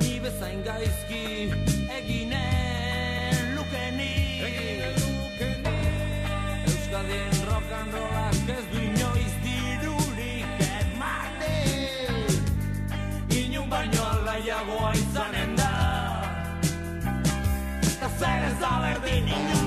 Ni 0.00 0.20
bezain 0.22 0.62
gaizki 0.64 1.24
eginen 1.98 3.54
lukeni. 3.56 4.14
Eginen 4.48 4.94
lukeni. 5.00 5.76
Euskadien 6.70 7.36
rock 7.48 7.70
and 7.80 7.92
rollak 7.96 8.48
ez 8.56 8.64
du 8.72 8.80
inoiz 8.88 9.34
dirurik 9.44 10.64
ematen. 10.80 12.32
Inun 13.42 13.68
baino 13.74 14.02
alaiagoa 14.14 14.94
izanen 15.02 15.56
da. 15.60 15.72
Eta 17.92 18.08
zer 18.18 18.48
ez 18.48 18.56
da 18.64 18.72
berdin 18.86 19.28
inun 19.38 19.63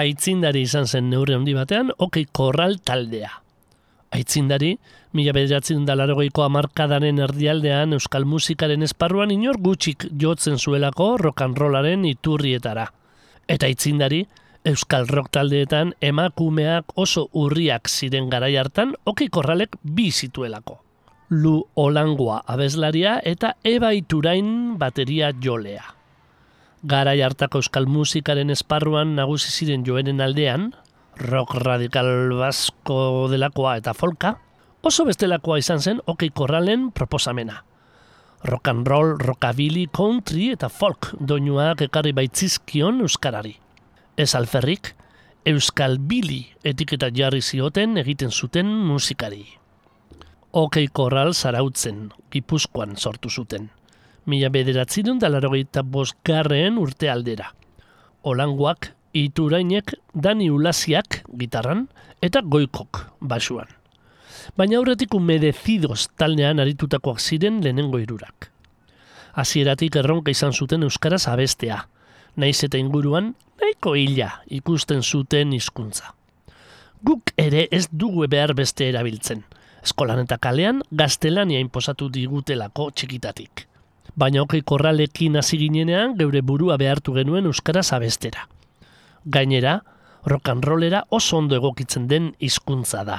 Aitzindari 0.00 0.62
izan 0.64 0.86
zen 0.88 1.10
neurri 1.12 1.34
handi 1.36 1.52
batean, 1.52 1.90
okei 1.98 2.24
korral 2.32 2.78
taldea. 2.86 3.30
Aitzindari, 4.16 4.70
mila 5.14 5.34
bederatzen 5.36 5.84
dalarogeiko 5.86 6.42
amarkadaren 6.46 7.20
erdialdean 7.26 7.92
euskal 7.98 8.24
musikaren 8.26 8.86
esparruan 8.86 9.30
inor 9.34 9.60
gutxik 9.62 10.08
jotzen 10.22 10.58
zuelako 10.58 11.12
rollaren 11.20 12.06
iturrietara. 12.08 12.88
Eta 13.46 13.68
aitzindari, 13.68 14.24
euskal 14.64 15.06
rock 15.08 15.30
taldeetan 15.36 15.94
emakumeak 16.00 16.96
oso 16.96 17.28
urriak 17.34 17.88
ziren 17.88 18.30
garai 18.32 18.56
hartan 18.56 18.96
okei 19.04 19.28
korralek 19.28 19.76
bi 19.84 20.10
zituelako. 20.10 20.80
Lu 21.30 21.56
Olangoa 21.76 22.42
abeslaria 22.46 23.20
eta 23.22 23.54
Eba 23.62 23.92
Iturain 23.94 24.78
bateria 24.78 25.32
jolea. 25.44 25.99
Garai 26.80 27.20
hartako 27.20 27.60
euskal 27.60 27.84
musikaren 27.84 28.48
esparruan 28.48 29.10
nagusi 29.12 29.50
ziren 29.52 29.82
joenen 29.84 30.22
aldean, 30.24 30.70
rock 31.20 31.52
radikal 31.60 32.30
basko 32.38 33.28
delakoa 33.28 33.74
eta 33.76 33.92
folka, 33.92 34.38
oso 34.80 35.04
bestelakoa 35.04 35.58
izan 35.60 35.82
zen 35.84 35.98
okei 36.08 36.30
korralen 36.32 36.86
proposamena. 36.96 37.58
Rock 38.48 38.70
and 38.72 38.88
roll, 38.88 39.18
rockabilly, 39.20 39.90
country 39.92 40.46
eta 40.54 40.70
folk 40.72 41.10
doinuak 41.20 41.82
ekarri 41.84 42.14
baitzizkion 42.16 43.02
euskarari. 43.04 43.52
Ez 44.16 44.32
alferrik, 44.34 44.94
euskal 45.44 45.98
bili 46.00 46.46
etiketa 46.64 47.10
jarri 47.12 47.42
zioten 47.42 48.00
egiten 48.00 48.32
zuten 48.32 48.72
musikari. 48.88 49.44
Okei 50.56 50.88
korral 50.88 51.34
zarautzen, 51.34 52.08
gipuzkoan 52.32 52.96
sortu 52.96 53.28
zuten. 53.28 53.68
Mila 54.30 54.50
bederatzidun 54.52 55.18
da 55.18 55.30
larogeita 55.30 55.82
bosgarren 55.82 56.76
urte 56.78 57.08
aldera. 57.10 57.48
Olangoak, 58.22 58.92
iturainek, 59.16 59.94
dani 60.14 60.50
ulasiak 60.54 61.22
gitarran 61.40 61.88
eta 62.22 62.42
goikok 62.44 63.00
basuan. 63.20 63.66
Baina 64.56 64.78
aurretik 64.78 65.14
umedecidos 65.16 66.08
taldean 66.20 66.60
aritutakoak 66.62 67.18
ziren 67.20 67.58
lehenengo 67.64 67.98
irurak. 67.98 68.50
Hasieratik 69.34 69.96
erronka 69.96 70.30
izan 70.30 70.52
zuten 70.52 70.86
euskaraz 70.86 71.26
abestea, 71.30 71.80
naiz 72.36 72.58
eta 72.66 72.78
inguruan 72.78 73.34
nahiko 73.60 73.94
hila 73.98 74.30
ikusten 74.60 75.02
zuten 75.02 75.56
hizkuntza. 75.56 76.14
Guk 77.02 77.32
ere 77.40 77.66
ez 77.72 77.86
dugu 77.90 78.28
behar 78.28 78.54
beste 78.54 78.88
erabiltzen. 78.92 79.42
Eskolan 79.82 80.20
eta 80.26 80.36
kalean 80.38 80.82
gaztelania 80.92 81.58
inposatu 81.58 82.10
digutelako 82.12 82.90
txikitatik. 82.92 83.69
Baina 84.18 84.42
okei 84.42 84.62
korralekin 84.66 85.36
hasi 85.36 85.58
ginenean 85.58 86.16
geure 86.18 86.42
burua 86.42 86.76
behartu 86.78 87.14
genuen 87.14 87.46
euskaraz 87.46 87.92
abestera. 87.92 88.46
Gainera, 89.24 89.80
rock 90.26 90.48
and 90.48 90.64
rollera 90.64 91.04
oso 91.10 91.38
ondo 91.38 91.56
egokitzen 91.56 92.08
den 92.08 92.34
hizkuntza 92.40 93.04
da. 93.04 93.18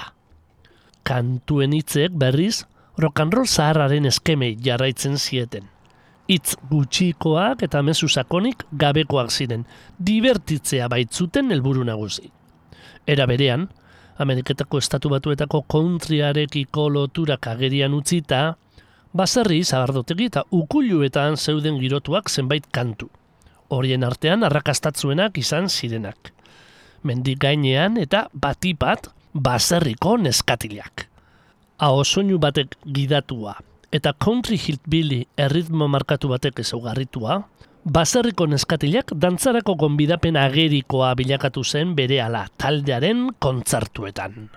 Kantuen 1.03 1.73
hitzek 1.73 2.11
berriz, 2.13 2.65
rock 2.97 3.19
and 3.19 3.33
roll 3.33 3.47
zaharraren 3.47 4.05
eskemei 4.05 4.55
jarraitzen 4.61 5.17
zieten. 5.17 5.69
Hitz 6.27 6.55
gutxikoak 6.69 7.63
eta 7.65 7.81
mezu 7.81 8.07
sakonik 8.07 8.63
gabekoak 8.71 9.31
ziren, 9.31 9.65
divertitzea 9.97 10.87
baitzuten 10.87 11.51
helburu 11.51 11.83
nagusi. 11.83 12.29
Era 13.07 13.25
berean, 13.27 13.67
Ameriketako 14.21 14.77
estatu 14.77 15.09
batuetako 15.09 15.63
countryarekiko 15.71 16.89
loturak 16.93 17.47
agerian 17.47 17.93
utzita, 17.97 18.55
baserri 19.13 19.63
zabardotegi 19.63 20.29
eta 20.31 20.43
ukuluetan 20.51 21.37
zeuden 21.37 21.79
girotuak 21.79 22.29
zenbait 22.29 22.67
kantu. 22.71 23.09
Horien 23.69 24.03
artean 24.03 24.43
arrakastatzuenak 24.43 25.37
izan 25.37 25.69
zirenak. 25.69 26.33
Mendik 27.03 27.39
gainean 27.39 27.97
eta 27.97 28.27
batipat 28.33 29.09
baserriko 29.33 30.17
neskatilak. 30.17 31.07
Aho 31.79 32.03
soinu 32.03 32.37
batek 32.39 32.75
gidatua 32.85 33.55
eta 33.91 34.13
country 34.13 34.57
hillbilly 34.57 35.25
erritmo 35.37 35.87
markatu 35.91 36.31
batek 36.31 36.61
ezaugarritua, 36.63 37.41
baserriko 37.83 38.47
neskatilak 38.47 39.11
dantzarako 39.19 39.75
gonbidapen 39.83 40.39
agerikoa 40.39 41.11
bilakatu 41.19 41.63
zen 41.63 41.95
berehala 41.97 42.45
taldearen 42.57 43.27
kontzartuetan. 43.39 44.47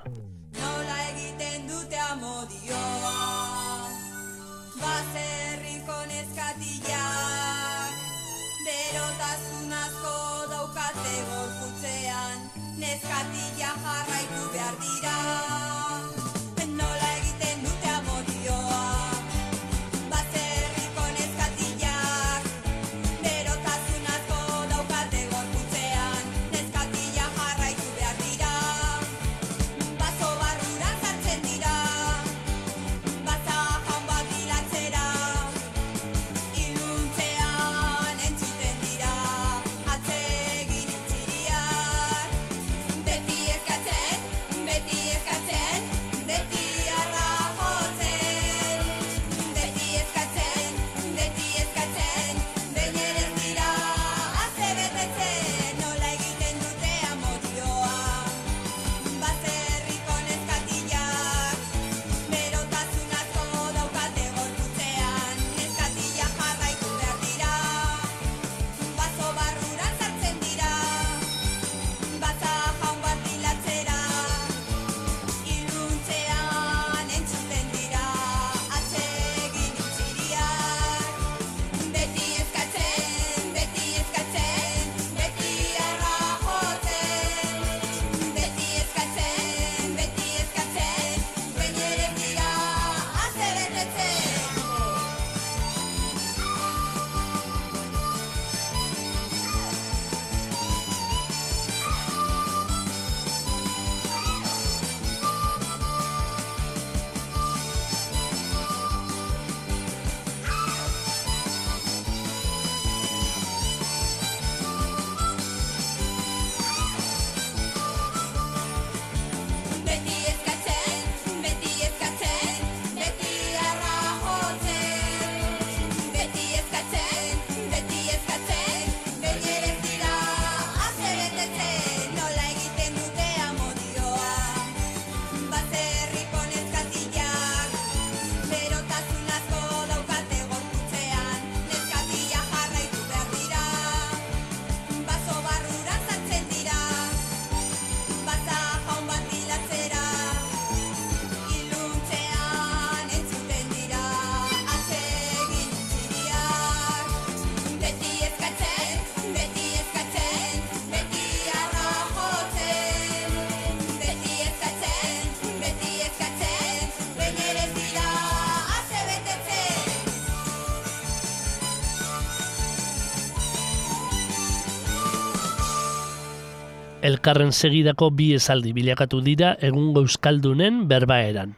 Elkarren 177.24 177.54
segidako 177.56 178.10
bi 178.12 178.34
esaldi 178.36 178.74
bilakatu 178.76 179.22
dira 179.24 179.54
egungo 179.64 180.02
euskaldunen 180.04 180.82
berbaeran. 180.88 181.54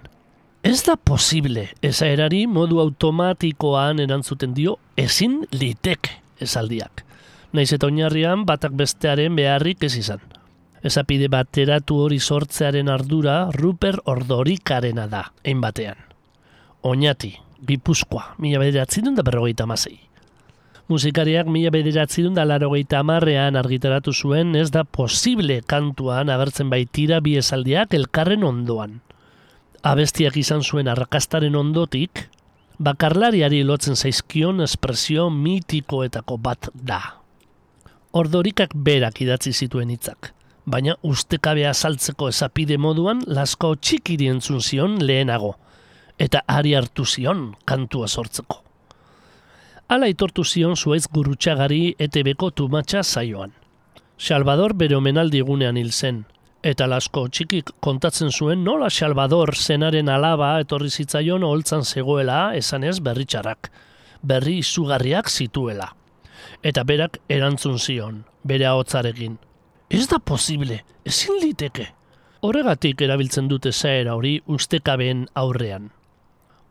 Ez 0.62 0.84
da 0.86 0.94
posible 0.94 1.64
esaerari 1.82 2.44
modu 2.46 2.78
automatikoan 2.78 3.98
erantzuten 3.98 4.54
dio 4.54 4.76
ezin 4.96 5.40
liteke 5.50 6.20
esaldiak. 6.38 7.02
Naiz 7.50 7.72
eta 7.74 7.90
oinarrian 7.90 8.46
batak 8.46 8.78
bestearen 8.78 9.34
beharrik 9.34 9.82
ez 9.82 9.96
izan. 9.98 10.22
Esapide 10.86 11.26
bateratu 11.26 11.98
hori 11.98 12.20
sortzearen 12.20 12.86
ardura 12.88 13.50
Ruper 13.50 13.98
Ordorikarena 14.04 15.08
da, 15.10 15.32
hein 15.42 15.60
batean. 15.60 15.98
Oñati, 16.82 17.34
Gipuzkoa, 17.66 18.36
mila 18.38 18.62
bederatzi 18.62 19.02
da 19.02 19.26
berrogeita 19.26 19.64
amasei. 19.66 20.05
Musikariak 20.86 21.48
mila 21.50 21.72
bederatzi 21.74 22.22
da 22.30 22.44
larogeita 22.46 23.00
amarrean 23.02 23.56
argitaratu 23.58 24.12
zuen 24.14 24.54
ez 24.54 24.68
da 24.70 24.84
posible 24.84 25.56
kantuan 25.66 26.28
agertzen 26.30 26.68
baitira 26.70 27.18
bi 27.20 27.32
esaldiak 27.40 27.94
elkarren 27.98 28.44
ondoan. 28.46 29.00
Abestiak 29.82 30.36
izan 30.38 30.62
zuen 30.62 30.86
arrakastaren 30.86 31.56
ondotik, 31.58 32.28
bakarlariari 32.78 33.64
lotzen 33.64 33.96
zaizkion 33.96 34.62
espresio 34.62 35.26
mitikoetako 35.30 36.36
bat 36.38 36.68
da. 36.74 37.00
Ordorikak 38.12 38.76
berak 38.76 39.18
idatzi 39.26 39.52
zituen 39.52 39.90
hitzak, 39.90 40.30
baina 40.66 40.94
ustekabea 41.02 41.72
saltzeko 41.74 42.28
esapide 42.30 42.78
moduan 42.78 43.24
lasko 43.26 43.74
txikiri 43.74 44.30
entzun 44.30 44.62
zion 44.62 45.00
lehenago, 45.02 45.56
eta 46.16 46.44
ari 46.46 46.78
hartu 46.78 47.04
zion 47.04 47.56
kantua 47.64 48.06
sortzeko. 48.06 48.65
Hala 49.86 50.08
itortu 50.10 50.42
zion 50.42 50.74
zuaiz 50.74 51.04
gurutxagari 51.14 51.94
ETB-ko 52.02 52.48
tumatxa 52.50 53.04
saioan. 53.04 53.52
Salvador 54.18 54.72
bere 54.74 54.96
omenaldi 54.96 55.38
egunean 55.44 55.76
hil 55.78 55.92
zen, 55.92 56.24
eta 56.66 56.88
lasko 56.90 57.28
txikik 57.28 57.70
kontatzen 57.86 58.32
zuen 58.34 58.64
nola 58.66 58.88
Salvador 58.90 59.54
zenaren 59.54 60.08
alaba 60.10 60.48
etorri 60.64 60.90
zitzaion 60.90 61.46
oholtzan 61.46 61.86
zegoela 61.86 62.40
esanez 62.58 62.98
berritxarrak, 62.98 63.70
berri 64.26 64.56
izugarriak 64.64 65.30
zituela. 65.30 65.92
Eta 66.66 66.82
berak 66.82 67.20
erantzun 67.30 67.78
zion, 67.78 68.24
bere 68.42 68.66
ahotzarekin. 68.66 69.38
Ez 69.88 70.08
da 70.10 70.18
posible, 70.18 70.80
ezin 71.06 71.38
liteke. 71.44 71.92
Horregatik 72.42 73.06
erabiltzen 73.06 73.46
dute 73.46 73.70
zaera 73.70 74.18
hori 74.18 74.40
ustekabeen 74.50 75.28
aurrean. 75.34 75.92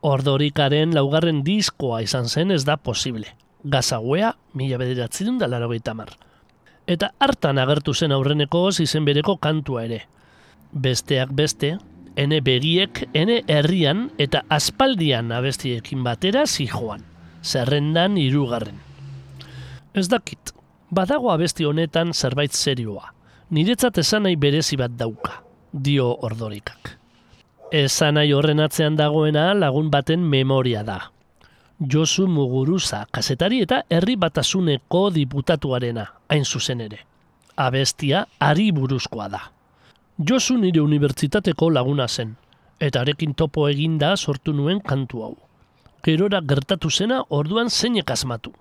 Ordorikaren 0.02 0.94
laugarren 0.94 1.44
diskoa 1.44 2.02
izan 2.02 2.28
zen 2.30 2.52
ez 2.52 2.64
da 2.66 2.78
posible. 2.78 3.28
Gazauea, 3.64 4.36
mila 4.54 4.78
bederatzerun 4.78 5.40
da 5.40 5.48
larogeita 5.48 5.94
mar. 5.94 6.12
Eta 6.88 7.12
hartan 7.20 7.58
agertu 7.58 7.94
zen 7.94 8.12
aurreneko 8.12 8.70
izen 8.80 9.06
bereko 9.06 9.38
kantua 9.38 9.86
ere. 9.86 10.02
Besteak 10.72 11.32
beste, 11.32 11.78
ene 12.16 12.42
begiek, 12.42 13.08
ene 13.14 13.42
herrian 13.48 14.12
eta 14.18 14.44
aspaldian 14.50 15.32
abestiekin 15.32 16.04
batera 16.04 16.46
zijoan. 16.46 17.02
Zerrendan 17.44 18.18
hirugarren. 18.18 18.80
Ez 19.94 20.08
dakit, 20.10 20.52
badago 20.90 21.32
abesti 21.32 21.66
honetan 21.66 22.14
zerbait 22.14 22.52
serioa. 22.52 23.14
Niretzat 23.50 23.98
esan 23.98 24.26
nahi 24.26 24.36
berezi 24.36 24.78
bat 24.78 24.92
dauka, 24.98 25.44
dio 25.72 26.10
ordorikak. 26.22 26.98
Esan 27.76 28.16
nahi 28.16 28.30
horren 28.32 28.62
atzean 28.64 28.96
dagoena 28.96 29.50
lagun 29.54 29.90
baten 29.92 30.22
memoria 30.34 30.82
da. 30.88 31.10
Josu 31.94 32.24
Muguruza, 32.32 33.02
kasetari 33.12 33.58
eta 33.66 33.82
herri 33.92 34.14
batasuneko 34.16 35.02
diputatuarena, 35.12 36.06
hain 36.32 36.46
zuzen 36.46 36.84
ere. 36.86 37.02
Abestia 37.58 38.22
ari 38.40 38.70
buruzkoa 38.72 39.28
da. 39.34 39.42
Josu 40.18 40.56
nire 40.62 40.80
unibertsitateko 40.80 41.70
laguna 41.78 42.08
zen, 42.08 42.32
eta 42.80 43.02
arekin 43.02 43.34
topo 43.34 43.68
eginda 43.68 44.14
sortu 44.16 44.54
nuen 44.54 44.80
kantu 44.80 45.26
hau. 45.26 45.34
Gerora 46.04 46.40
gertatu 46.54 46.90
zena 46.90 47.20
orduan 47.28 47.70
zeinek 47.70 48.16
asmatu. 48.16 48.54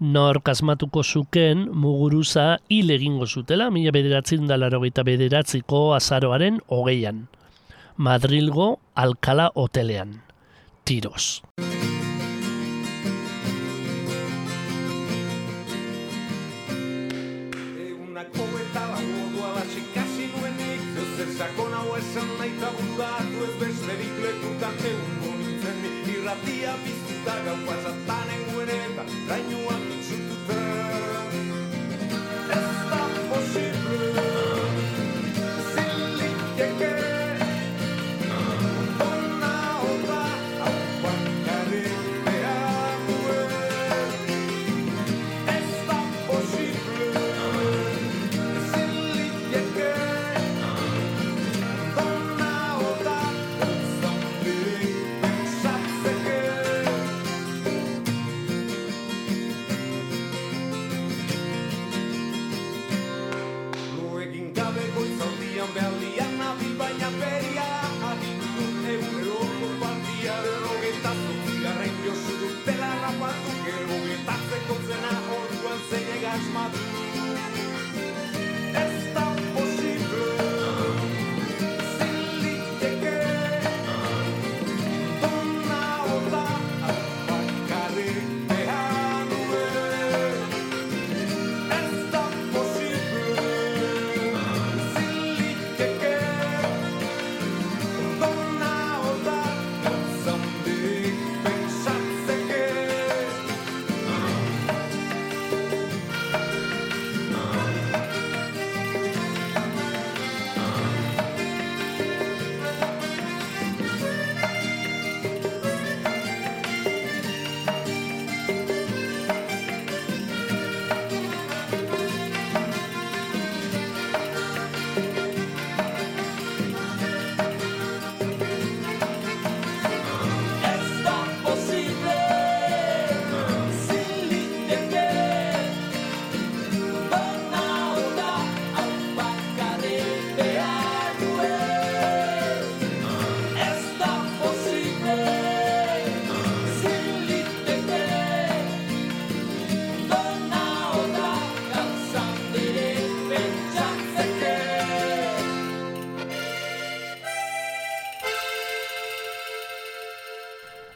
Nor 0.00 0.42
kasmatuko 0.42 1.04
zuken 1.04 1.68
muguruza 1.70 2.58
hil 2.68 2.90
egingo 2.90 3.30
zutela 3.30 3.70
mila 3.70 3.94
bederatzen 3.94 4.50
da 4.50 4.58
larogeita 4.58 5.06
bederatziko 5.06 5.86
azaroaren 5.94 6.58
hogeian. 6.66 7.28
Madrilgo 7.96 8.80
Alcala 8.96 9.52
hotelean. 9.54 10.24
Tiros. 10.82 11.42
Egunako 17.78 18.46
eta 18.64 18.82
lagodua 18.90 19.52
batxe 19.54 19.82
kasi 19.94 20.26
nuenik 20.34 20.82
Zer 21.14 21.30
sakon 21.38 21.72
hau 21.78 21.94
esan 22.00 22.28
nahi 22.40 22.50
eta 22.56 22.74
budatu 22.80 23.46
ez 23.46 23.54
besterik 23.62 24.18
lekutan 24.26 24.74
egungo 24.90 25.30
nintzen 25.38 25.78
irratia 26.16 26.74
biztuta 26.82 27.38
gau 27.46 27.58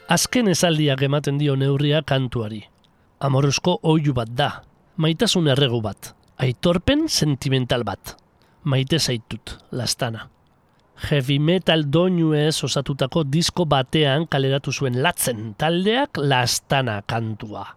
Azken 0.09 0.47
esaldiak 0.49 1.03
ematen 1.05 1.35
dio 1.37 1.53
neurria 1.53 1.99
kantuari. 2.01 2.63
Amorozko 3.21 3.75
oihu 3.85 4.15
bat 4.17 4.29
da, 4.33 4.47
maitasun 4.97 5.45
erregu 5.53 5.83
bat, 5.85 6.15
aitorpen 6.41 7.03
sentimental 7.05 7.83
bat. 7.85 8.15
Maite 8.65 8.97
zaitut, 8.97 9.51
lastana. 9.69 10.23
Heavy 11.11 11.37
metal 11.37 11.83
doinuez 11.93 12.55
osatutako 12.65 13.21
disko 13.29 13.67
batean 13.69 14.25
kaleratu 14.25 14.73
zuen 14.73 14.97
latzen 15.03 15.53
taldeak 15.61 16.17
lastana 16.17 17.03
kantua. 17.05 17.67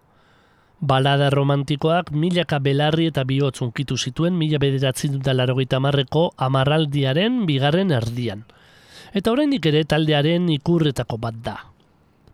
Balada 0.81 1.27
romantikoak 1.29 2.09
milaka 2.17 2.57
belarri 2.57 3.11
eta 3.11 3.27
bihotz 3.29 3.61
unkitu 3.61 3.93
zituen 3.93 4.33
mila 4.41 4.57
bederatzen 4.57 5.19
dut 5.19 5.29
larogeita 5.29 5.77
marreko 5.79 6.31
amarraldiaren 6.37 7.45
bigarren 7.45 7.93
erdian. 7.93 8.41
Eta 9.13 9.31
oraindik 9.37 9.69
ere 9.69 9.85
taldearen 9.85 10.49
ikurretako 10.49 11.21
bat 11.21 11.37
da. 11.45 11.55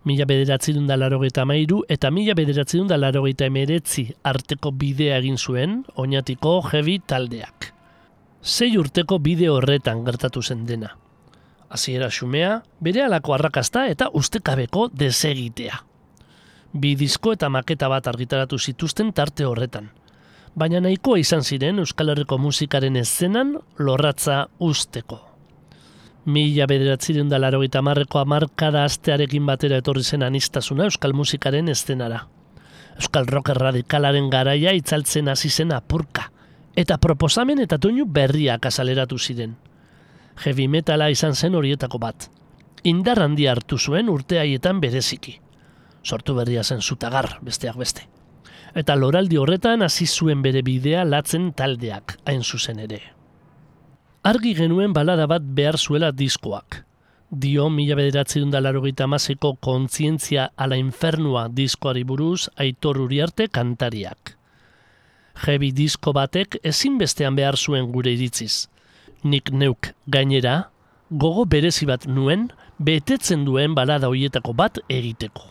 Mila 0.08 0.24
bederatzen 0.26 0.78
dut 0.80 0.96
larogeita 0.96 1.44
mairu 1.46 1.82
eta 1.92 2.12
mila 2.12 2.36
bederatzen 2.38 2.88
dut 2.88 2.98
larogeita 2.98 3.50
emeretzi 3.50 4.06
arteko 4.24 4.72
bidea 4.72 5.18
egin 5.20 5.38
zuen, 5.38 5.84
oinatiko 5.96 6.62
heavy 6.72 7.00
taldeak. 7.06 7.74
Sei 8.42 8.78
urteko 8.80 9.20
bide 9.20 9.50
horretan 9.52 10.06
gertatu 10.06 10.42
zen 10.42 10.66
dena. 10.66 10.94
Hasiera 11.70 12.08
xumea, 12.10 12.62
bere 12.80 13.04
alako 13.04 13.36
arrakasta 13.36 13.86
eta 13.92 14.10
ustekabeko 14.16 14.88
desegitea. 14.96 15.84
Bi 16.74 16.96
disko 16.96 17.34
eta 17.36 17.50
maketa 17.50 17.90
bat 17.90 18.08
argitaratu 18.08 18.58
zituzten 18.58 19.12
tarte 19.14 19.46
horretan. 19.46 19.90
Baina 20.56 20.80
nahikoa 20.80 21.20
izan 21.20 21.44
ziren 21.44 21.80
Euskal 21.84 22.10
Herriko 22.10 22.38
musikaren 22.38 22.96
eszenan 22.96 23.58
lorratza 23.78 24.48
usteko. 24.60 25.29
Mila 26.26 26.66
bederatzireun 26.68 27.30
da 27.30 27.40
laro 27.40 27.62
eta 27.64 27.82
marreko 27.82 28.20
amarkada 28.20 28.84
astearekin 28.84 29.46
batera 29.48 29.78
etorri 29.80 30.04
zen 30.04 30.24
anistasuna 30.24 30.90
Euskal 30.90 31.14
musikaren 31.14 31.70
eszenara. 31.72 32.26
Euskal 33.00 33.28
rock 33.28 33.54
radikalaren 33.56 34.30
garaia 34.30 34.74
itzaltzen 34.76 35.30
hasi 35.32 35.50
zen 35.50 35.72
apurka, 35.72 36.30
eta 36.76 36.98
proposamen 36.98 37.60
eta 37.64 37.78
doinu 37.78 38.06
berriak 38.06 38.66
azaleratu 38.66 39.18
ziren. 39.18 39.56
Heavy 40.44 40.68
metala 40.68 41.10
izan 41.10 41.36
zen 41.36 41.56
horietako 41.56 42.00
bat. 42.00 42.30
Indar 42.84 43.22
handia 43.24 43.52
hartu 43.52 43.78
zuen 43.78 44.10
urte 44.10 44.40
haietan 44.40 44.80
bereziki. 44.80 45.40
Sortu 46.04 46.36
berria 46.36 46.64
zen 46.64 46.82
zutagar, 46.82 47.40
besteak 47.42 47.78
beste. 47.78 48.08
Eta 48.76 48.96
loraldi 48.96 49.38
horretan 49.38 49.82
hasi 49.82 50.06
zuen 50.06 50.42
bere 50.42 50.62
bidea 50.62 51.06
latzen 51.06 51.54
taldeak, 51.54 52.20
hain 52.26 52.44
zuzen 52.44 52.80
ere. 52.80 53.19
Argi 54.22 54.52
genuen 54.52 54.92
balada 54.92 55.30
bat 55.32 55.44
behar 55.56 55.78
zuela 55.80 56.10
diskoak. 56.12 56.82
Dio 57.32 57.70
mila 57.72 57.96
bederatzen 57.96 58.50
da 58.52 58.60
larogeita 58.60 59.06
amazeko 59.08 59.54
kontzientzia 59.64 60.50
ala 60.58 60.76
infernua 60.76 61.46
diskoari 61.48 62.04
buruz 62.04 62.50
aitor 62.60 63.00
uriarte 63.00 63.48
kantariak. 63.48 64.36
Heavy 65.46 65.72
disko 65.72 66.12
batek 66.12 66.60
ezinbestean 66.64 67.38
behar 67.40 67.56
zuen 67.56 67.88
gure 67.94 68.12
iritziz. 68.12 68.68
Nik 69.24 69.54
neuk 69.54 69.94
gainera, 70.08 70.70
gogo 71.10 71.46
berezi 71.46 71.88
bat 71.88 72.04
nuen, 72.06 72.50
betetzen 72.78 73.46
duen 73.48 73.72
balada 73.76 74.12
hoietako 74.12 74.52
bat 74.54 74.84
egiteko. 74.90 75.48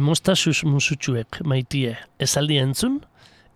Emostasuz 0.00 0.62
musutsuek 0.64 1.42
maitie 1.44 1.90
esaldia 2.24 2.62
entzun, 2.64 3.00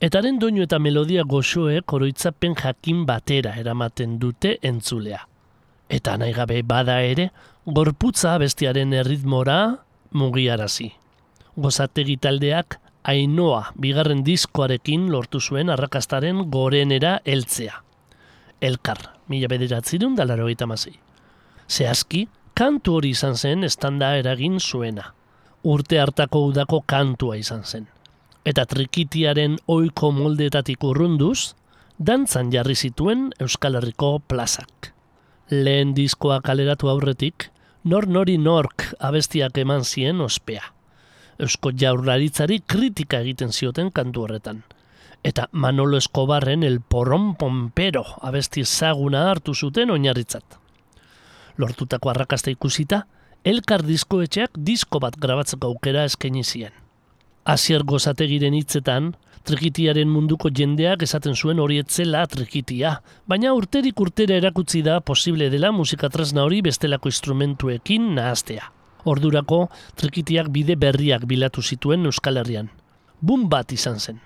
etaren 0.05 0.36
doinu 0.42 0.66
eta 0.66 0.76
melodia 0.82 1.22
goxoek 1.24 1.95
oroitzapen 1.97 2.57
jakin 2.59 3.05
batera 3.09 3.55
eramaten 3.62 4.18
dute 4.20 4.59
entzulea. 4.70 5.22
Eta 5.88 6.18
nahi 6.20 6.34
gabe 6.36 6.61
bada 6.68 6.99
ere, 7.01 7.30
gorputza 7.64 8.34
bestiaren 8.42 8.92
erritmora 8.92 9.59
mugiarazi. 10.12 10.90
Gozategi 11.57 12.18
taldeak 12.20 12.78
Ainoa 13.09 13.72
bigarren 13.80 14.22
diskoarekin 14.24 15.11
lortu 15.12 15.40
zuen 15.40 15.72
arrakastaren 15.72 16.45
gorenera 16.53 17.18
heltzea. 17.24 17.80
Elkar, 18.61 19.01
mila 19.28 19.49
bederatzerun 19.49 20.14
da 20.16 20.24
laro 20.24 20.49
Zehazki, 21.68 22.28
kantu 22.55 22.97
hori 22.97 23.11
izan 23.11 23.36
zen 23.36 23.64
estanda 23.64 24.16
eragin 24.16 24.61
zuena. 24.61 25.14
Urte 25.64 25.96
hartako 25.96 26.42
udako 26.50 26.82
kantua 26.84 27.38
izan 27.40 27.62
zen. 27.64 27.86
Eta 28.44 28.66
trikitiaren 28.68 29.56
oiko 29.72 30.10
moldetatik 30.12 30.84
urrunduz, 30.84 31.54
dantzan 31.96 32.50
jarri 32.52 32.74
zituen 32.76 33.30
Euskal 33.40 33.78
Herriko 33.78 34.18
plazak. 34.28 34.90
Lehen 35.48 35.94
diskoa 35.96 36.42
kaleratu 36.44 36.90
aurretik, 36.92 37.48
nor 37.84 38.06
nori 38.08 38.36
nork 38.36 38.90
abestiak 39.00 39.56
eman 39.64 39.84
zien 39.84 40.20
ospea. 40.20 40.68
Eusko 41.40 41.72
jaurlaritzari 41.72 42.60
kritika 42.66 43.22
egiten 43.24 43.52
zioten 43.52 43.90
kantu 43.90 44.26
horretan. 44.26 44.62
Eta 45.24 45.48
Manolo 45.52 45.96
Escobarren 45.96 46.62
el 46.62 46.80
porron 46.80 47.34
pompero 47.40 48.04
abesti 48.20 48.60
ezaguna 48.68 49.30
hartu 49.30 49.54
zuten 49.54 49.90
oinarritzat. 49.90 50.58
Lortutako 51.56 52.10
arrakasta 52.10 52.52
ikusita, 52.52 53.06
elkar 53.45 53.82
diskoetxeak 53.84 54.57
disko 54.57 54.99
bat 55.05 55.18
grabatzeko 55.20 55.68
aukera 55.68 56.07
eskaini 56.09 56.42
zien. 56.45 56.72
Asier 57.45 57.84
gozategiren 57.84 58.55
hitzetan, 58.57 59.11
trikitiaren 59.45 60.09
munduko 60.09 60.49
jendeak 60.49 61.05
esaten 61.05 61.36
zuen 61.36 61.61
hori 61.61 61.76
etzela 61.82 62.24
trikitia, 62.26 62.95
baina 63.28 63.53
urterik 63.53 64.01
urtera 64.01 64.38
erakutsi 64.40 64.80
da 64.82 65.01
posible 65.01 65.51
dela 65.53 65.72
musika 65.72 66.09
tresna 66.09 66.47
hori 66.49 66.62
bestelako 66.64 67.12
instrumentuekin 67.12 68.14
nahaztea. 68.16 68.70
Ordurako 69.05 69.66
trikitiak 70.01 70.49
bide 70.49 70.78
berriak 70.80 71.26
bilatu 71.28 71.61
zituen 71.61 72.09
Euskal 72.09 72.40
Herrian. 72.40 72.70
Bum 73.20 73.51
bat 73.53 73.76
izan 73.76 74.01
zen. 74.01 74.22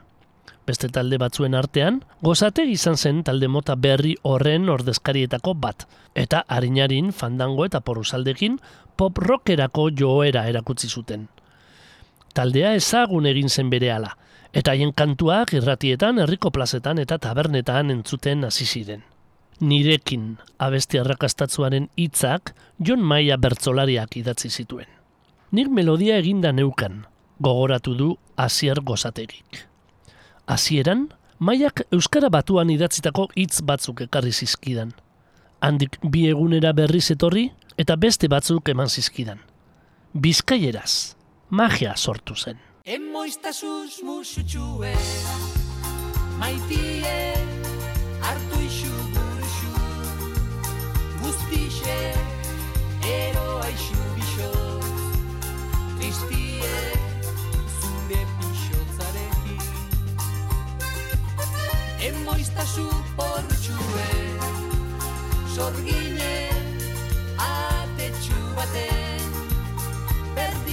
Beste 0.69 0.91
talde 0.93 1.17
batzuen 1.17 1.55
artean, 1.57 2.03
gozate 2.21 2.67
izan 2.69 2.99
zen 3.01 3.23
talde 3.25 3.49
mota 3.49 3.73
berri 3.81 4.11
horren 4.29 4.69
ordezkarietako 4.69 5.55
bat, 5.57 5.87
eta 6.13 6.43
harinarin, 6.45 7.09
fandango 7.17 7.65
eta 7.65 7.81
poruzaldekin 7.81 8.59
pop 9.01 9.17
rockerako 9.25 9.87
joera 9.97 10.45
erakutsi 10.51 10.91
zuten. 10.91 11.29
Taldea 12.37 12.75
ezagun 12.77 13.27
egin 13.31 13.49
zen 13.49 13.71
berehala, 13.73 14.11
eta 14.53 14.75
haien 14.75 14.93
kantuak 14.93 15.55
irratietan, 15.57 16.21
herriko 16.21 16.53
plazetan 16.53 17.01
eta 17.01 17.17
tabernetan 17.19 17.95
entzuten 17.95 18.45
hasi 18.45 18.69
ziren. 18.69 19.07
Nirekin 19.61 20.35
abesti 20.63 21.01
arrakastatzuaren 21.01 21.89
hitzak 21.97 22.53
Jon 22.79 23.01
Maia 23.01 23.41
bertzolariak 23.41 24.21
idatzi 24.21 24.53
zituen. 24.53 24.93
Nik 25.51 25.73
melodia 25.73 26.21
eginda 26.21 26.53
neukan, 26.53 27.07
gogoratu 27.41 27.97
du 27.97 28.13
Asier 28.37 28.85
gozategik. 28.85 29.68
Hasieran, 30.49 31.11
Maiak 31.39 31.83
Euskara 31.93 32.31
batuan 32.33 32.71
idatzitako 32.73 33.27
hitz 33.37 33.61
batzuk 33.61 34.01
ekarri 34.07 34.33
zizkidan. 34.33 34.95
Handik 35.61 35.99
bi 36.01 36.23
egunera 36.31 36.73
berriz 36.73 37.11
etorri 37.13 37.51
eta 37.77 37.97
beste 38.01 38.31
batzuk 38.33 38.71
eman 38.73 38.89
zizkidan. 38.89 39.43
Bizkaieraz, 40.15 41.15
magia 41.51 41.93
sortu 41.97 42.35
zen. 42.35 42.57
Emoiztasuz 42.89 44.01
musutxue 44.03 44.95
Maitie 46.41 47.13
hartu 48.25 48.61
isu 48.65 48.95
burxu 49.13 49.73
Guztixe 51.21 51.99
eroa 53.13 53.69
isu 53.75 54.01
bixo 54.17 54.51
Tristie 55.99 57.08
Emoiztazu 62.09 62.89
portxue 63.17 64.11
Sorgine 65.55 66.37
atetxu 67.49 68.41
baten 68.57 69.29
Berdine 70.35 70.68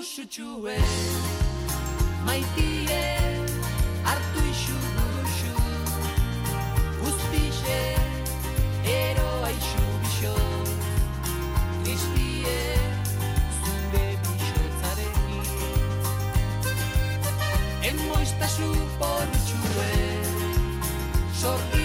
Musutxuen, 0.00 0.80
maitie, 2.24 3.02
hartu 4.06 4.40
isu 4.52 4.76
duxu, 4.96 5.56
guztixe, 7.00 7.80
eroa 8.92 9.50
isu 9.58 9.84
bixo, 10.00 10.36
tristie, 11.82 12.62
zure 13.60 14.06
bixotzarekin. 14.22 15.44
Emoiztazu 17.90 18.70
portxue, 18.98 19.92
sorgine, 21.42 21.79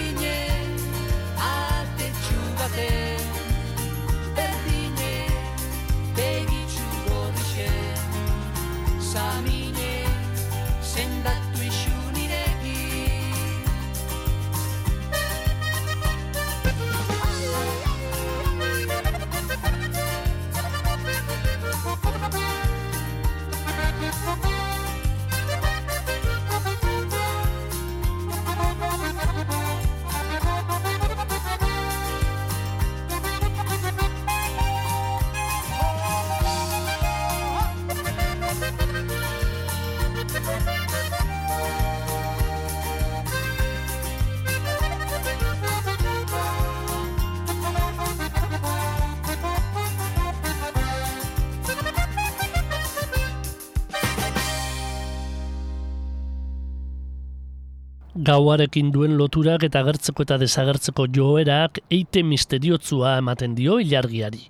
Gauarekin 58.26 58.88
duen 58.90 59.12
loturak 59.20 59.62
eta 59.68 59.84
agertzeko 59.84 60.24
eta 60.24 60.36
desagertzeko 60.40 61.04
joerak 61.14 61.78
eite 61.94 62.24
misteriotzua 62.26 63.12
ematen 63.20 63.52
dio 63.54 63.76
ilargiari. 63.78 64.40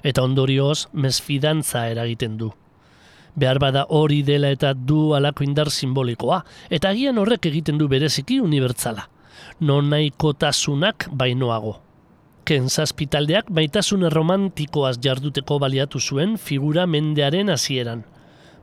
Eta 0.00 0.22
ondorioz, 0.24 0.86
mesfidantza 0.92 1.82
eragiten 1.90 2.38
du. 2.40 2.48
Behar 3.36 3.58
bada 3.60 3.82
hori 3.92 4.22
dela 4.24 4.48
eta 4.54 4.70
du 4.72 5.12
alako 5.18 5.44
indar 5.44 5.68
simbolikoa, 5.68 6.38
eta 6.70 6.94
agian 6.94 7.20
horrek 7.20 7.50
egiten 7.50 7.76
du 7.76 7.88
bereziki 7.92 8.38
unibertsala. 8.40 9.04
Non 9.60 9.90
nahikotasunak 9.92 11.10
bainoago. 11.12 11.74
Ken 12.48 12.70
zazpitaldeak 12.72 13.50
maitasun 13.52 14.08
romantikoaz 14.14 14.94
jarduteko 15.04 15.58
baliatu 15.60 16.00
zuen 16.00 16.38
figura 16.38 16.86
mendearen 16.86 17.52
hasieran. 17.52 18.06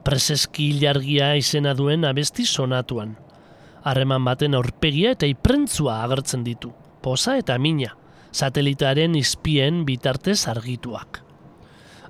Preseski 0.03 0.71
ilargia 0.73 1.35
izena 1.37 1.77
duen 1.77 2.09
abesti 2.09 2.47
sonatuan 2.49 3.13
harreman 3.85 4.25
baten 4.25 4.57
aurpegia 4.57 5.13
eta 5.13 5.29
iprentzua 5.29 5.99
agertzen 6.03 6.43
ditu, 6.45 6.71
posa 7.05 7.37
eta 7.37 7.57
mina, 7.61 7.93
satelitaren 8.33 9.15
izpien 9.15 9.83
bitartez 9.85 10.41
argituak. 10.51 11.21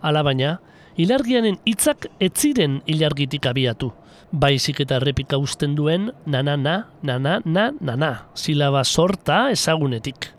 Hala 0.01 0.23
baina, 0.23 0.55
ilargianen 0.97 1.59
hitzak 1.67 2.07
ez 2.19 2.31
ziren 2.33 2.79
ilargitik 2.87 3.45
abiatu, 3.51 3.91
baizik 4.31 4.81
eta 4.85 5.01
errepika 5.01 5.37
usten 5.37 5.75
duen 5.75 6.09
nana-na, 6.25 6.77
nana-na, 7.03 7.69
nana, 7.81 8.11
silaba 8.33 8.83
sorta 8.83 9.45
ezagunetik. 9.51 10.31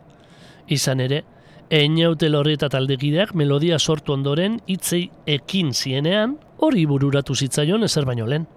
Izan 0.67 1.05
ere, 1.05 1.23
Einaute 1.67 2.29
lorri 2.31 2.53
eta 2.55 2.69
taldekideak 2.71 3.33
melodia 3.35 3.75
sortu 3.75 4.13
ondoren 4.13 4.61
hitzei 4.71 5.09
ekin 5.27 5.73
zienean, 5.75 6.37
hori 6.63 6.85
bururatu 6.87 7.35
zitzaion 7.35 7.83
ezer 7.83 8.07
baino 8.07 8.23
lehen 8.25 8.47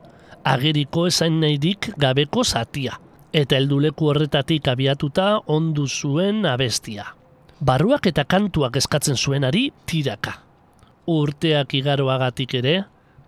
ageriko 0.45 1.07
esain 1.07 1.41
nahirik 1.41 1.91
gabeko 1.99 2.45
zatia, 2.45 2.99
eta 3.33 3.57
helduleku 3.57 4.11
horretatik 4.11 4.69
abiatuta 4.69 5.41
ondu 5.47 5.87
zuen 5.89 6.47
abestia. 6.47 7.07
Barruak 7.61 8.07
eta 8.07 8.25
kantuak 8.25 8.77
eskatzen 8.77 9.17
zuenari 9.17 9.71
tiraka. 9.87 10.39
Urteak 11.07 11.75
igaroagatik 11.75 12.55
ere, 12.55 12.77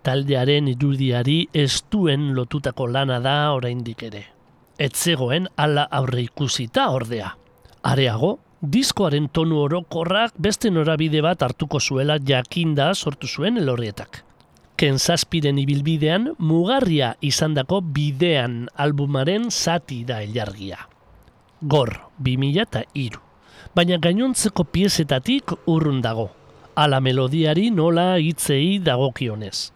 taldearen 0.03 0.67
irudiari 0.71 1.43
ez 1.53 1.83
duen 1.91 2.31
lotutako 2.35 2.87
lana 2.87 3.19
da 3.19 3.53
oraindik 3.53 4.03
ere. 4.03 4.25
Ez 4.77 4.93
zegoen 4.95 5.47
ala 5.55 5.85
aurre 5.91 6.23
ikusita 6.25 6.89
ordea. 6.89 7.29
Areago, 7.83 8.39
diskoaren 8.61 9.29
tonu 9.29 9.59
orokorrak 9.67 10.33
beste 10.39 10.71
norabide 10.71 11.21
bat 11.21 11.41
hartuko 11.43 11.79
zuela 11.79 12.17
jakinda 12.17 12.93
sortu 12.95 13.27
zuen 13.27 13.57
elorrietak. 13.57 14.23
Ken 14.73 14.97
zazpiren 14.97 15.59
ibilbidean 15.61 16.31
mugarria 16.41 17.11
izandako 17.21 17.77
bidean 17.93 18.63
albumaren 18.73 19.51
zati 19.51 19.99
da 20.07 20.23
ilargia. 20.25 20.79
Gor, 21.61 21.93
2000 22.17 22.63
eta 22.63 22.81
iru. 22.97 23.21
Baina 23.75 23.99
gainontzeko 24.01 24.65
piezetatik 24.65 25.53
urrun 25.69 26.01
dago. 26.01 26.31
Ala 26.75 26.99
melodiari 26.99 27.69
nola 27.69 28.17
hitzei 28.17 28.79
dagokionez. 28.81 29.69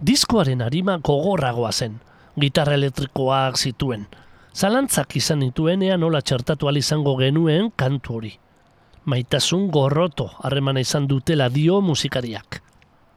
Diskoaren 0.00 0.60
arima 0.62 0.98
gogorragoa 0.98 1.72
zen, 1.72 1.98
gitarra 2.36 2.76
elektrikoak 2.76 3.56
zituen. 3.56 4.06
Zalantzak 4.52 5.16
izan 5.16 5.40
nituenean 5.40 6.00
nola 6.00 6.20
txertatu 6.20 6.68
izango 6.76 7.16
genuen 7.16 7.72
kantu 7.76 8.14
hori. 8.14 8.38
Maitasun 9.04 9.70
gorroto 9.70 10.30
harremana 10.42 10.80
izan 10.80 11.06
dutela 11.08 11.48
dio 11.48 11.80
musikariak 11.80 12.60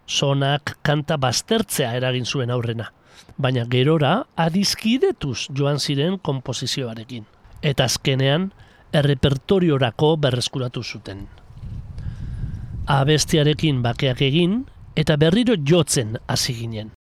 sonak 0.07 0.77
kanta 0.81 1.17
baztertzea 1.17 1.93
eragin 1.97 2.25
zuen 2.25 2.51
aurrena, 2.51 2.89
baina 3.37 3.65
gerora 3.69 4.23
adizkidetuz 4.35 5.49
joan 5.57 5.79
ziren 5.79 6.19
konposizioarekin. 6.19 7.25
Eta 7.61 7.87
azkenean, 7.87 8.51
errepertoriorako 8.93 10.17
berreskuratu 10.17 10.83
zuten. 10.83 11.27
Abestiarekin 12.87 13.81
bakeak 13.81 14.21
egin, 14.21 14.65
eta 14.95 15.17
berriro 15.17 15.55
jotzen 15.55 16.17
hasi 16.27 16.53
ginen. 16.53 16.91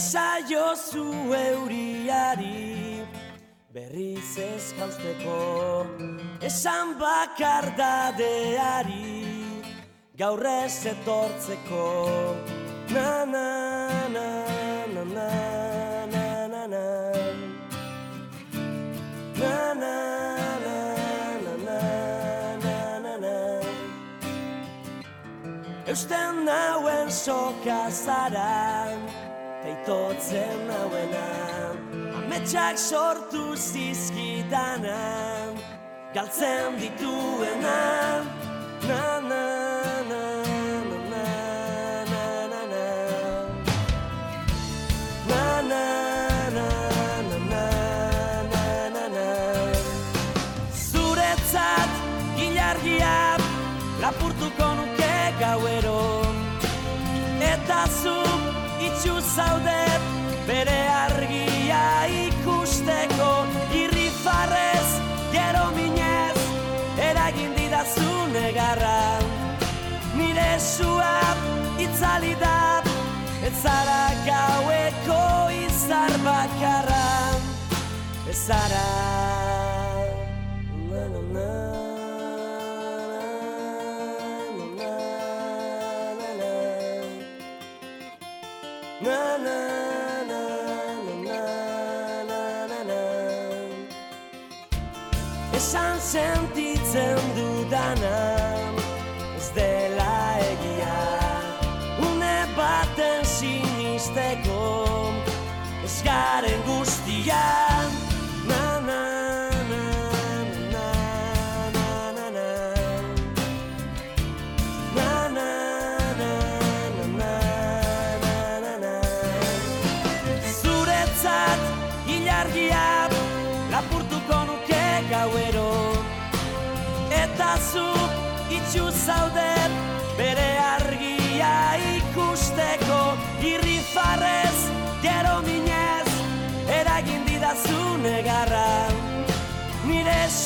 Esaiozu 0.00 1.12
euriari 1.36 3.04
berriz 3.74 4.30
ez 4.40 4.72
jausteko 4.78 5.34
Esan 6.48 6.94
bakardadeari 7.02 9.10
gaur 10.16 10.44
ez 10.48 10.78
etortzeko 10.94 11.84
Na 12.94 13.12
na 13.28 13.50
na 14.14 14.28
na 14.94 15.02
na 15.12 15.28
na 16.14 16.26
na 16.64 16.72
na 16.72 16.84
Na 19.36 19.54
na 19.84 19.94
Eusten 25.90 26.34
nauen 26.48 27.08
soka 27.10 27.90
zara 27.90 28.70
Teitotzen 29.90 30.68
nauena 30.68 31.26
Ametsak 32.18 32.78
sortu 32.78 33.56
zizkidana 33.56 34.98
Galtzen 36.14 36.78
dituena 36.78 38.22
Na 38.86 39.20
na 39.30 39.42
na 40.10 40.22
na 41.10 41.10
na 41.10 41.24
na 42.12 42.26
na 42.52 42.62
na 42.70 42.86
Na 45.28 45.60
na 45.70 45.84
na 46.54 46.68
na 47.40 47.64
na 48.30 48.86
na 48.94 49.08
na 49.16 49.28
Zuretzat 50.70 51.90
ilargia 52.38 53.36
Lapurtuko 54.00 54.74
nuke 54.78 55.14
gauero 55.40 56.00
Eta 57.52 57.86
zu 57.90 58.14
itxu 58.86 59.20
zaude 59.34 59.79
zara 73.62 74.04
gaueko 74.26 75.22
izar 75.66 76.12
bakarra. 76.24 77.06
Ez 78.30 78.46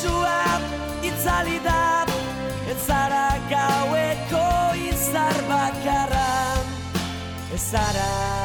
Sua 0.05 0.61
itzali 1.01 1.57
da, 1.65 2.05
ez 2.69 2.77
zara 2.85 3.27
gaueko 3.49 4.45
izar 4.93 5.37
bakarra. 5.49 6.31
Ez 7.55 7.63
zara 7.71 8.44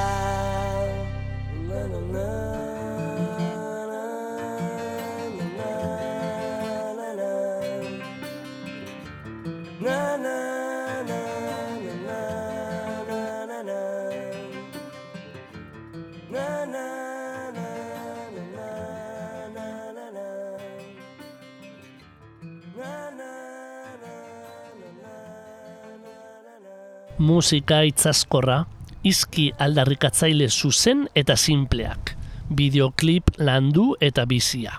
Musika 27.20 27.82
itzazkorra, 27.84 28.62
izki 29.04 29.50
aldarrikatzaile 29.60 30.46
zuzen 30.48 31.02
eta 31.20 31.36
simpleak, 31.36 32.14
bideoklip 32.56 33.34
landu 33.44 33.90
eta 34.00 34.24
bizia. 34.24 34.78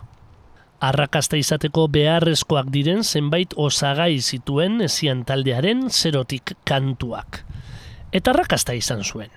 Arrakasta 0.81 1.37
izateko 1.37 1.85
beharrezkoak 1.93 2.73
diren 2.73 3.05
zenbait 3.05 3.53
osagai 3.61 4.17
zituen 4.23 4.81
ezian 4.89 5.21
taldearen 5.29 5.91
zerotik 5.91 6.55
kantuak. 6.65 7.43
Eta 8.09 8.33
arrakasta 8.33 8.73
izan 8.73 9.05
zuen. 9.05 9.29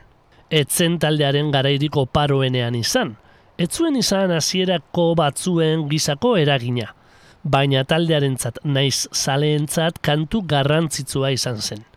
Etzen 0.48 0.96
taldearen 1.04 1.52
garairiko 1.52 2.06
paroenean 2.06 2.80
izan, 2.80 3.18
ez 3.60 3.74
zuen 3.76 4.00
izan 4.00 4.32
hasierako 4.32 5.12
batzuen 5.20 5.90
gizako 5.92 6.38
eragina, 6.40 6.94
baina 7.44 7.84
taldearentzat 7.84 8.64
naiz 8.64 9.10
zaleentzat 9.12 10.00
kantu 10.00 10.48
garrantzitsua 10.48 11.36
izan 11.36 11.60
zen 11.60 11.90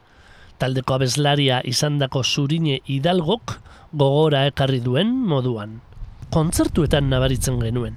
taldeko 0.58 0.96
abeslaria 0.96 1.60
izandako 1.64 2.22
zurine 2.24 2.80
hidalgok 2.88 3.58
gogora 3.92 4.46
ekarri 4.50 4.80
duen 4.84 5.12
moduan. 5.30 5.80
Kontzertuetan 6.34 7.10
nabaritzen 7.10 7.60
genuen. 7.62 7.96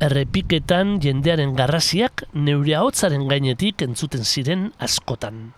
Errepiketan 0.00 0.96
jendearen 1.04 1.52
garrasiak 1.58 2.24
neure 2.32 2.74
ahotzaren 2.78 3.26
gainetik 3.28 3.82
entzuten 3.84 4.24
ziren 4.24 4.70
askotan. 4.80 5.50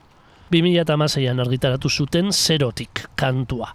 2008an 0.52 1.40
argitaratu 1.44 1.88
zuten 1.88 2.32
zerotik 2.32 3.06
kantua. 3.16 3.70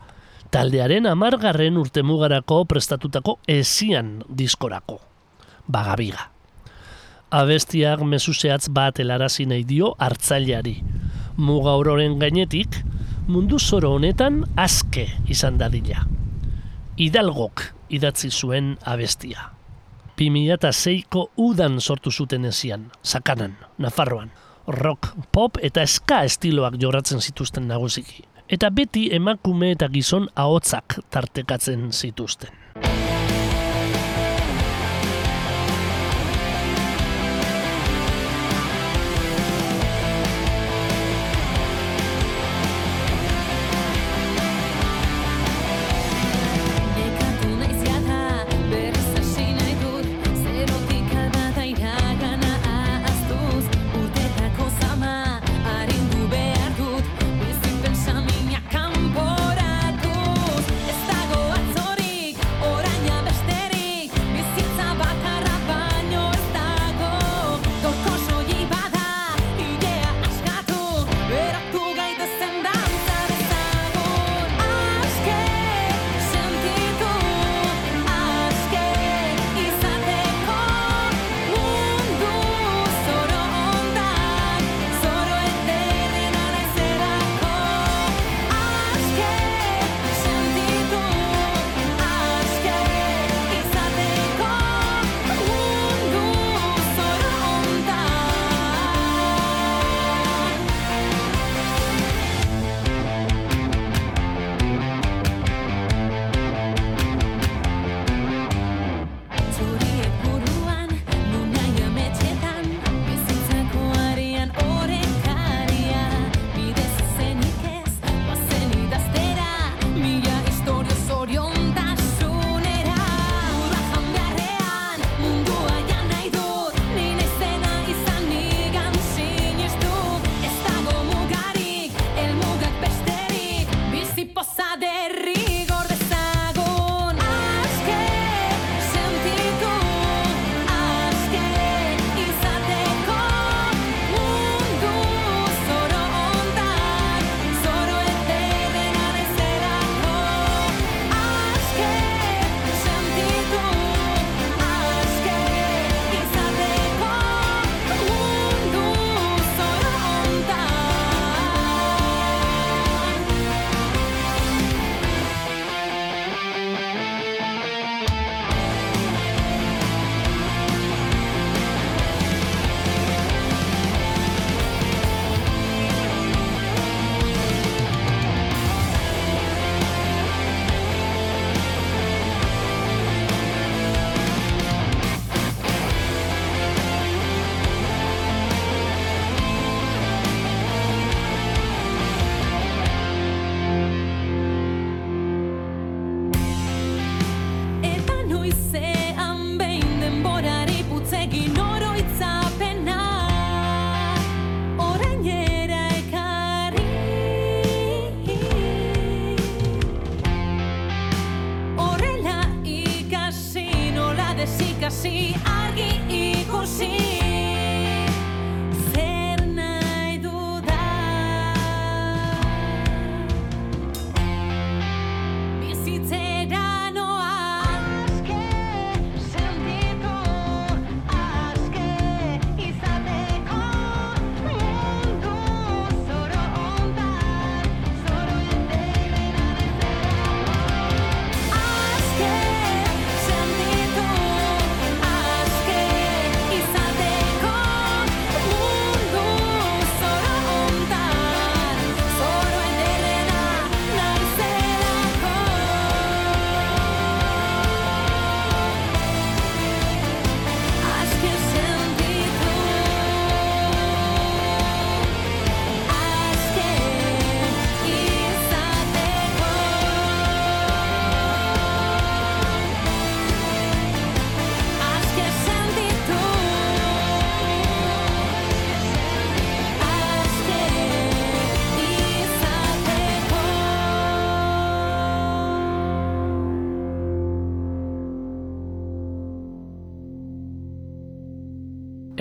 Taldearen 0.52 1.08
amargarren 1.10 1.78
urtemugarako 1.80 2.64
prestatutako 2.70 3.40
ezian 3.48 4.22
diskorako. 4.30 5.00
Bagabiga. 5.68 6.30
Abestiak 7.32 8.04
mezuzeatz 8.08 8.70
bat 8.72 9.02
helarazi 9.04 9.48
nahi 9.50 9.66
dio 9.68 9.96
hartzaileari. 10.00 10.78
Muga 11.38 11.76
ororen 11.78 12.16
gainetik, 12.18 12.80
mundu 13.30 13.60
zoro 13.60 13.92
honetan 13.94 14.40
azke 14.58 15.04
izan 15.30 15.60
dadila. 15.62 16.02
Hidalgok 16.98 17.62
idatzi 17.94 18.32
zuen 18.34 18.72
abestia. 18.82 19.52
2006ko 20.18 21.28
udan 21.46 21.78
sortu 21.78 22.10
zuten 22.10 22.50
ezian, 22.50 22.90
sakanan, 23.04 23.54
Nafarroan. 23.78 24.32
Rock, 24.68 25.14
pop 25.32 25.62
eta 25.62 25.86
ska 25.86 26.24
estiloak 26.26 26.82
jorratzen 26.82 27.22
zituzten 27.22 27.70
nagusiki. 27.70 28.26
Eta 28.50 28.72
beti 28.74 29.06
emakume 29.14 29.76
eta 29.76 29.92
gizon 29.94 30.26
ahotsak 30.36 30.98
tartekatzen 31.14 31.92
zituzten. 31.94 32.57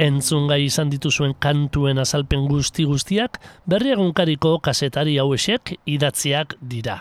Entzungai 0.07 0.61
izan 0.67 0.91
dituzuen 0.93 1.35
kantuen 1.43 1.99
azalpen 1.99 2.47
guzti 2.51 2.85
guztiak 2.87 3.41
berriagunkariko 3.71 4.59
kasetari 4.63 5.17
hauesek 5.19 5.75
idatziak 5.87 6.55
dira. 6.61 7.01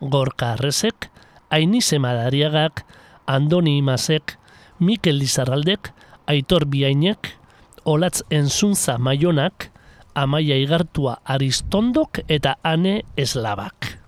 Gorka 0.00 0.52
Arrezek, 0.54 1.08
Ainize 1.50 1.98
Madariagak, 1.98 2.84
Andoni 3.26 3.78
Imasek, 3.78 4.36
Mikel 4.78 5.18
Lizarraldek, 5.18 5.92
Aitor 6.26 6.66
Biainek, 6.66 7.32
Olatz 7.84 8.22
Enzuntza 8.30 8.98
Maionak, 8.98 9.70
Amaia 10.14 10.56
Igartua 10.56 11.18
Aristondok 11.24 12.22
eta 12.28 12.56
Ane 12.62 13.02
Eslabak. 13.16 14.05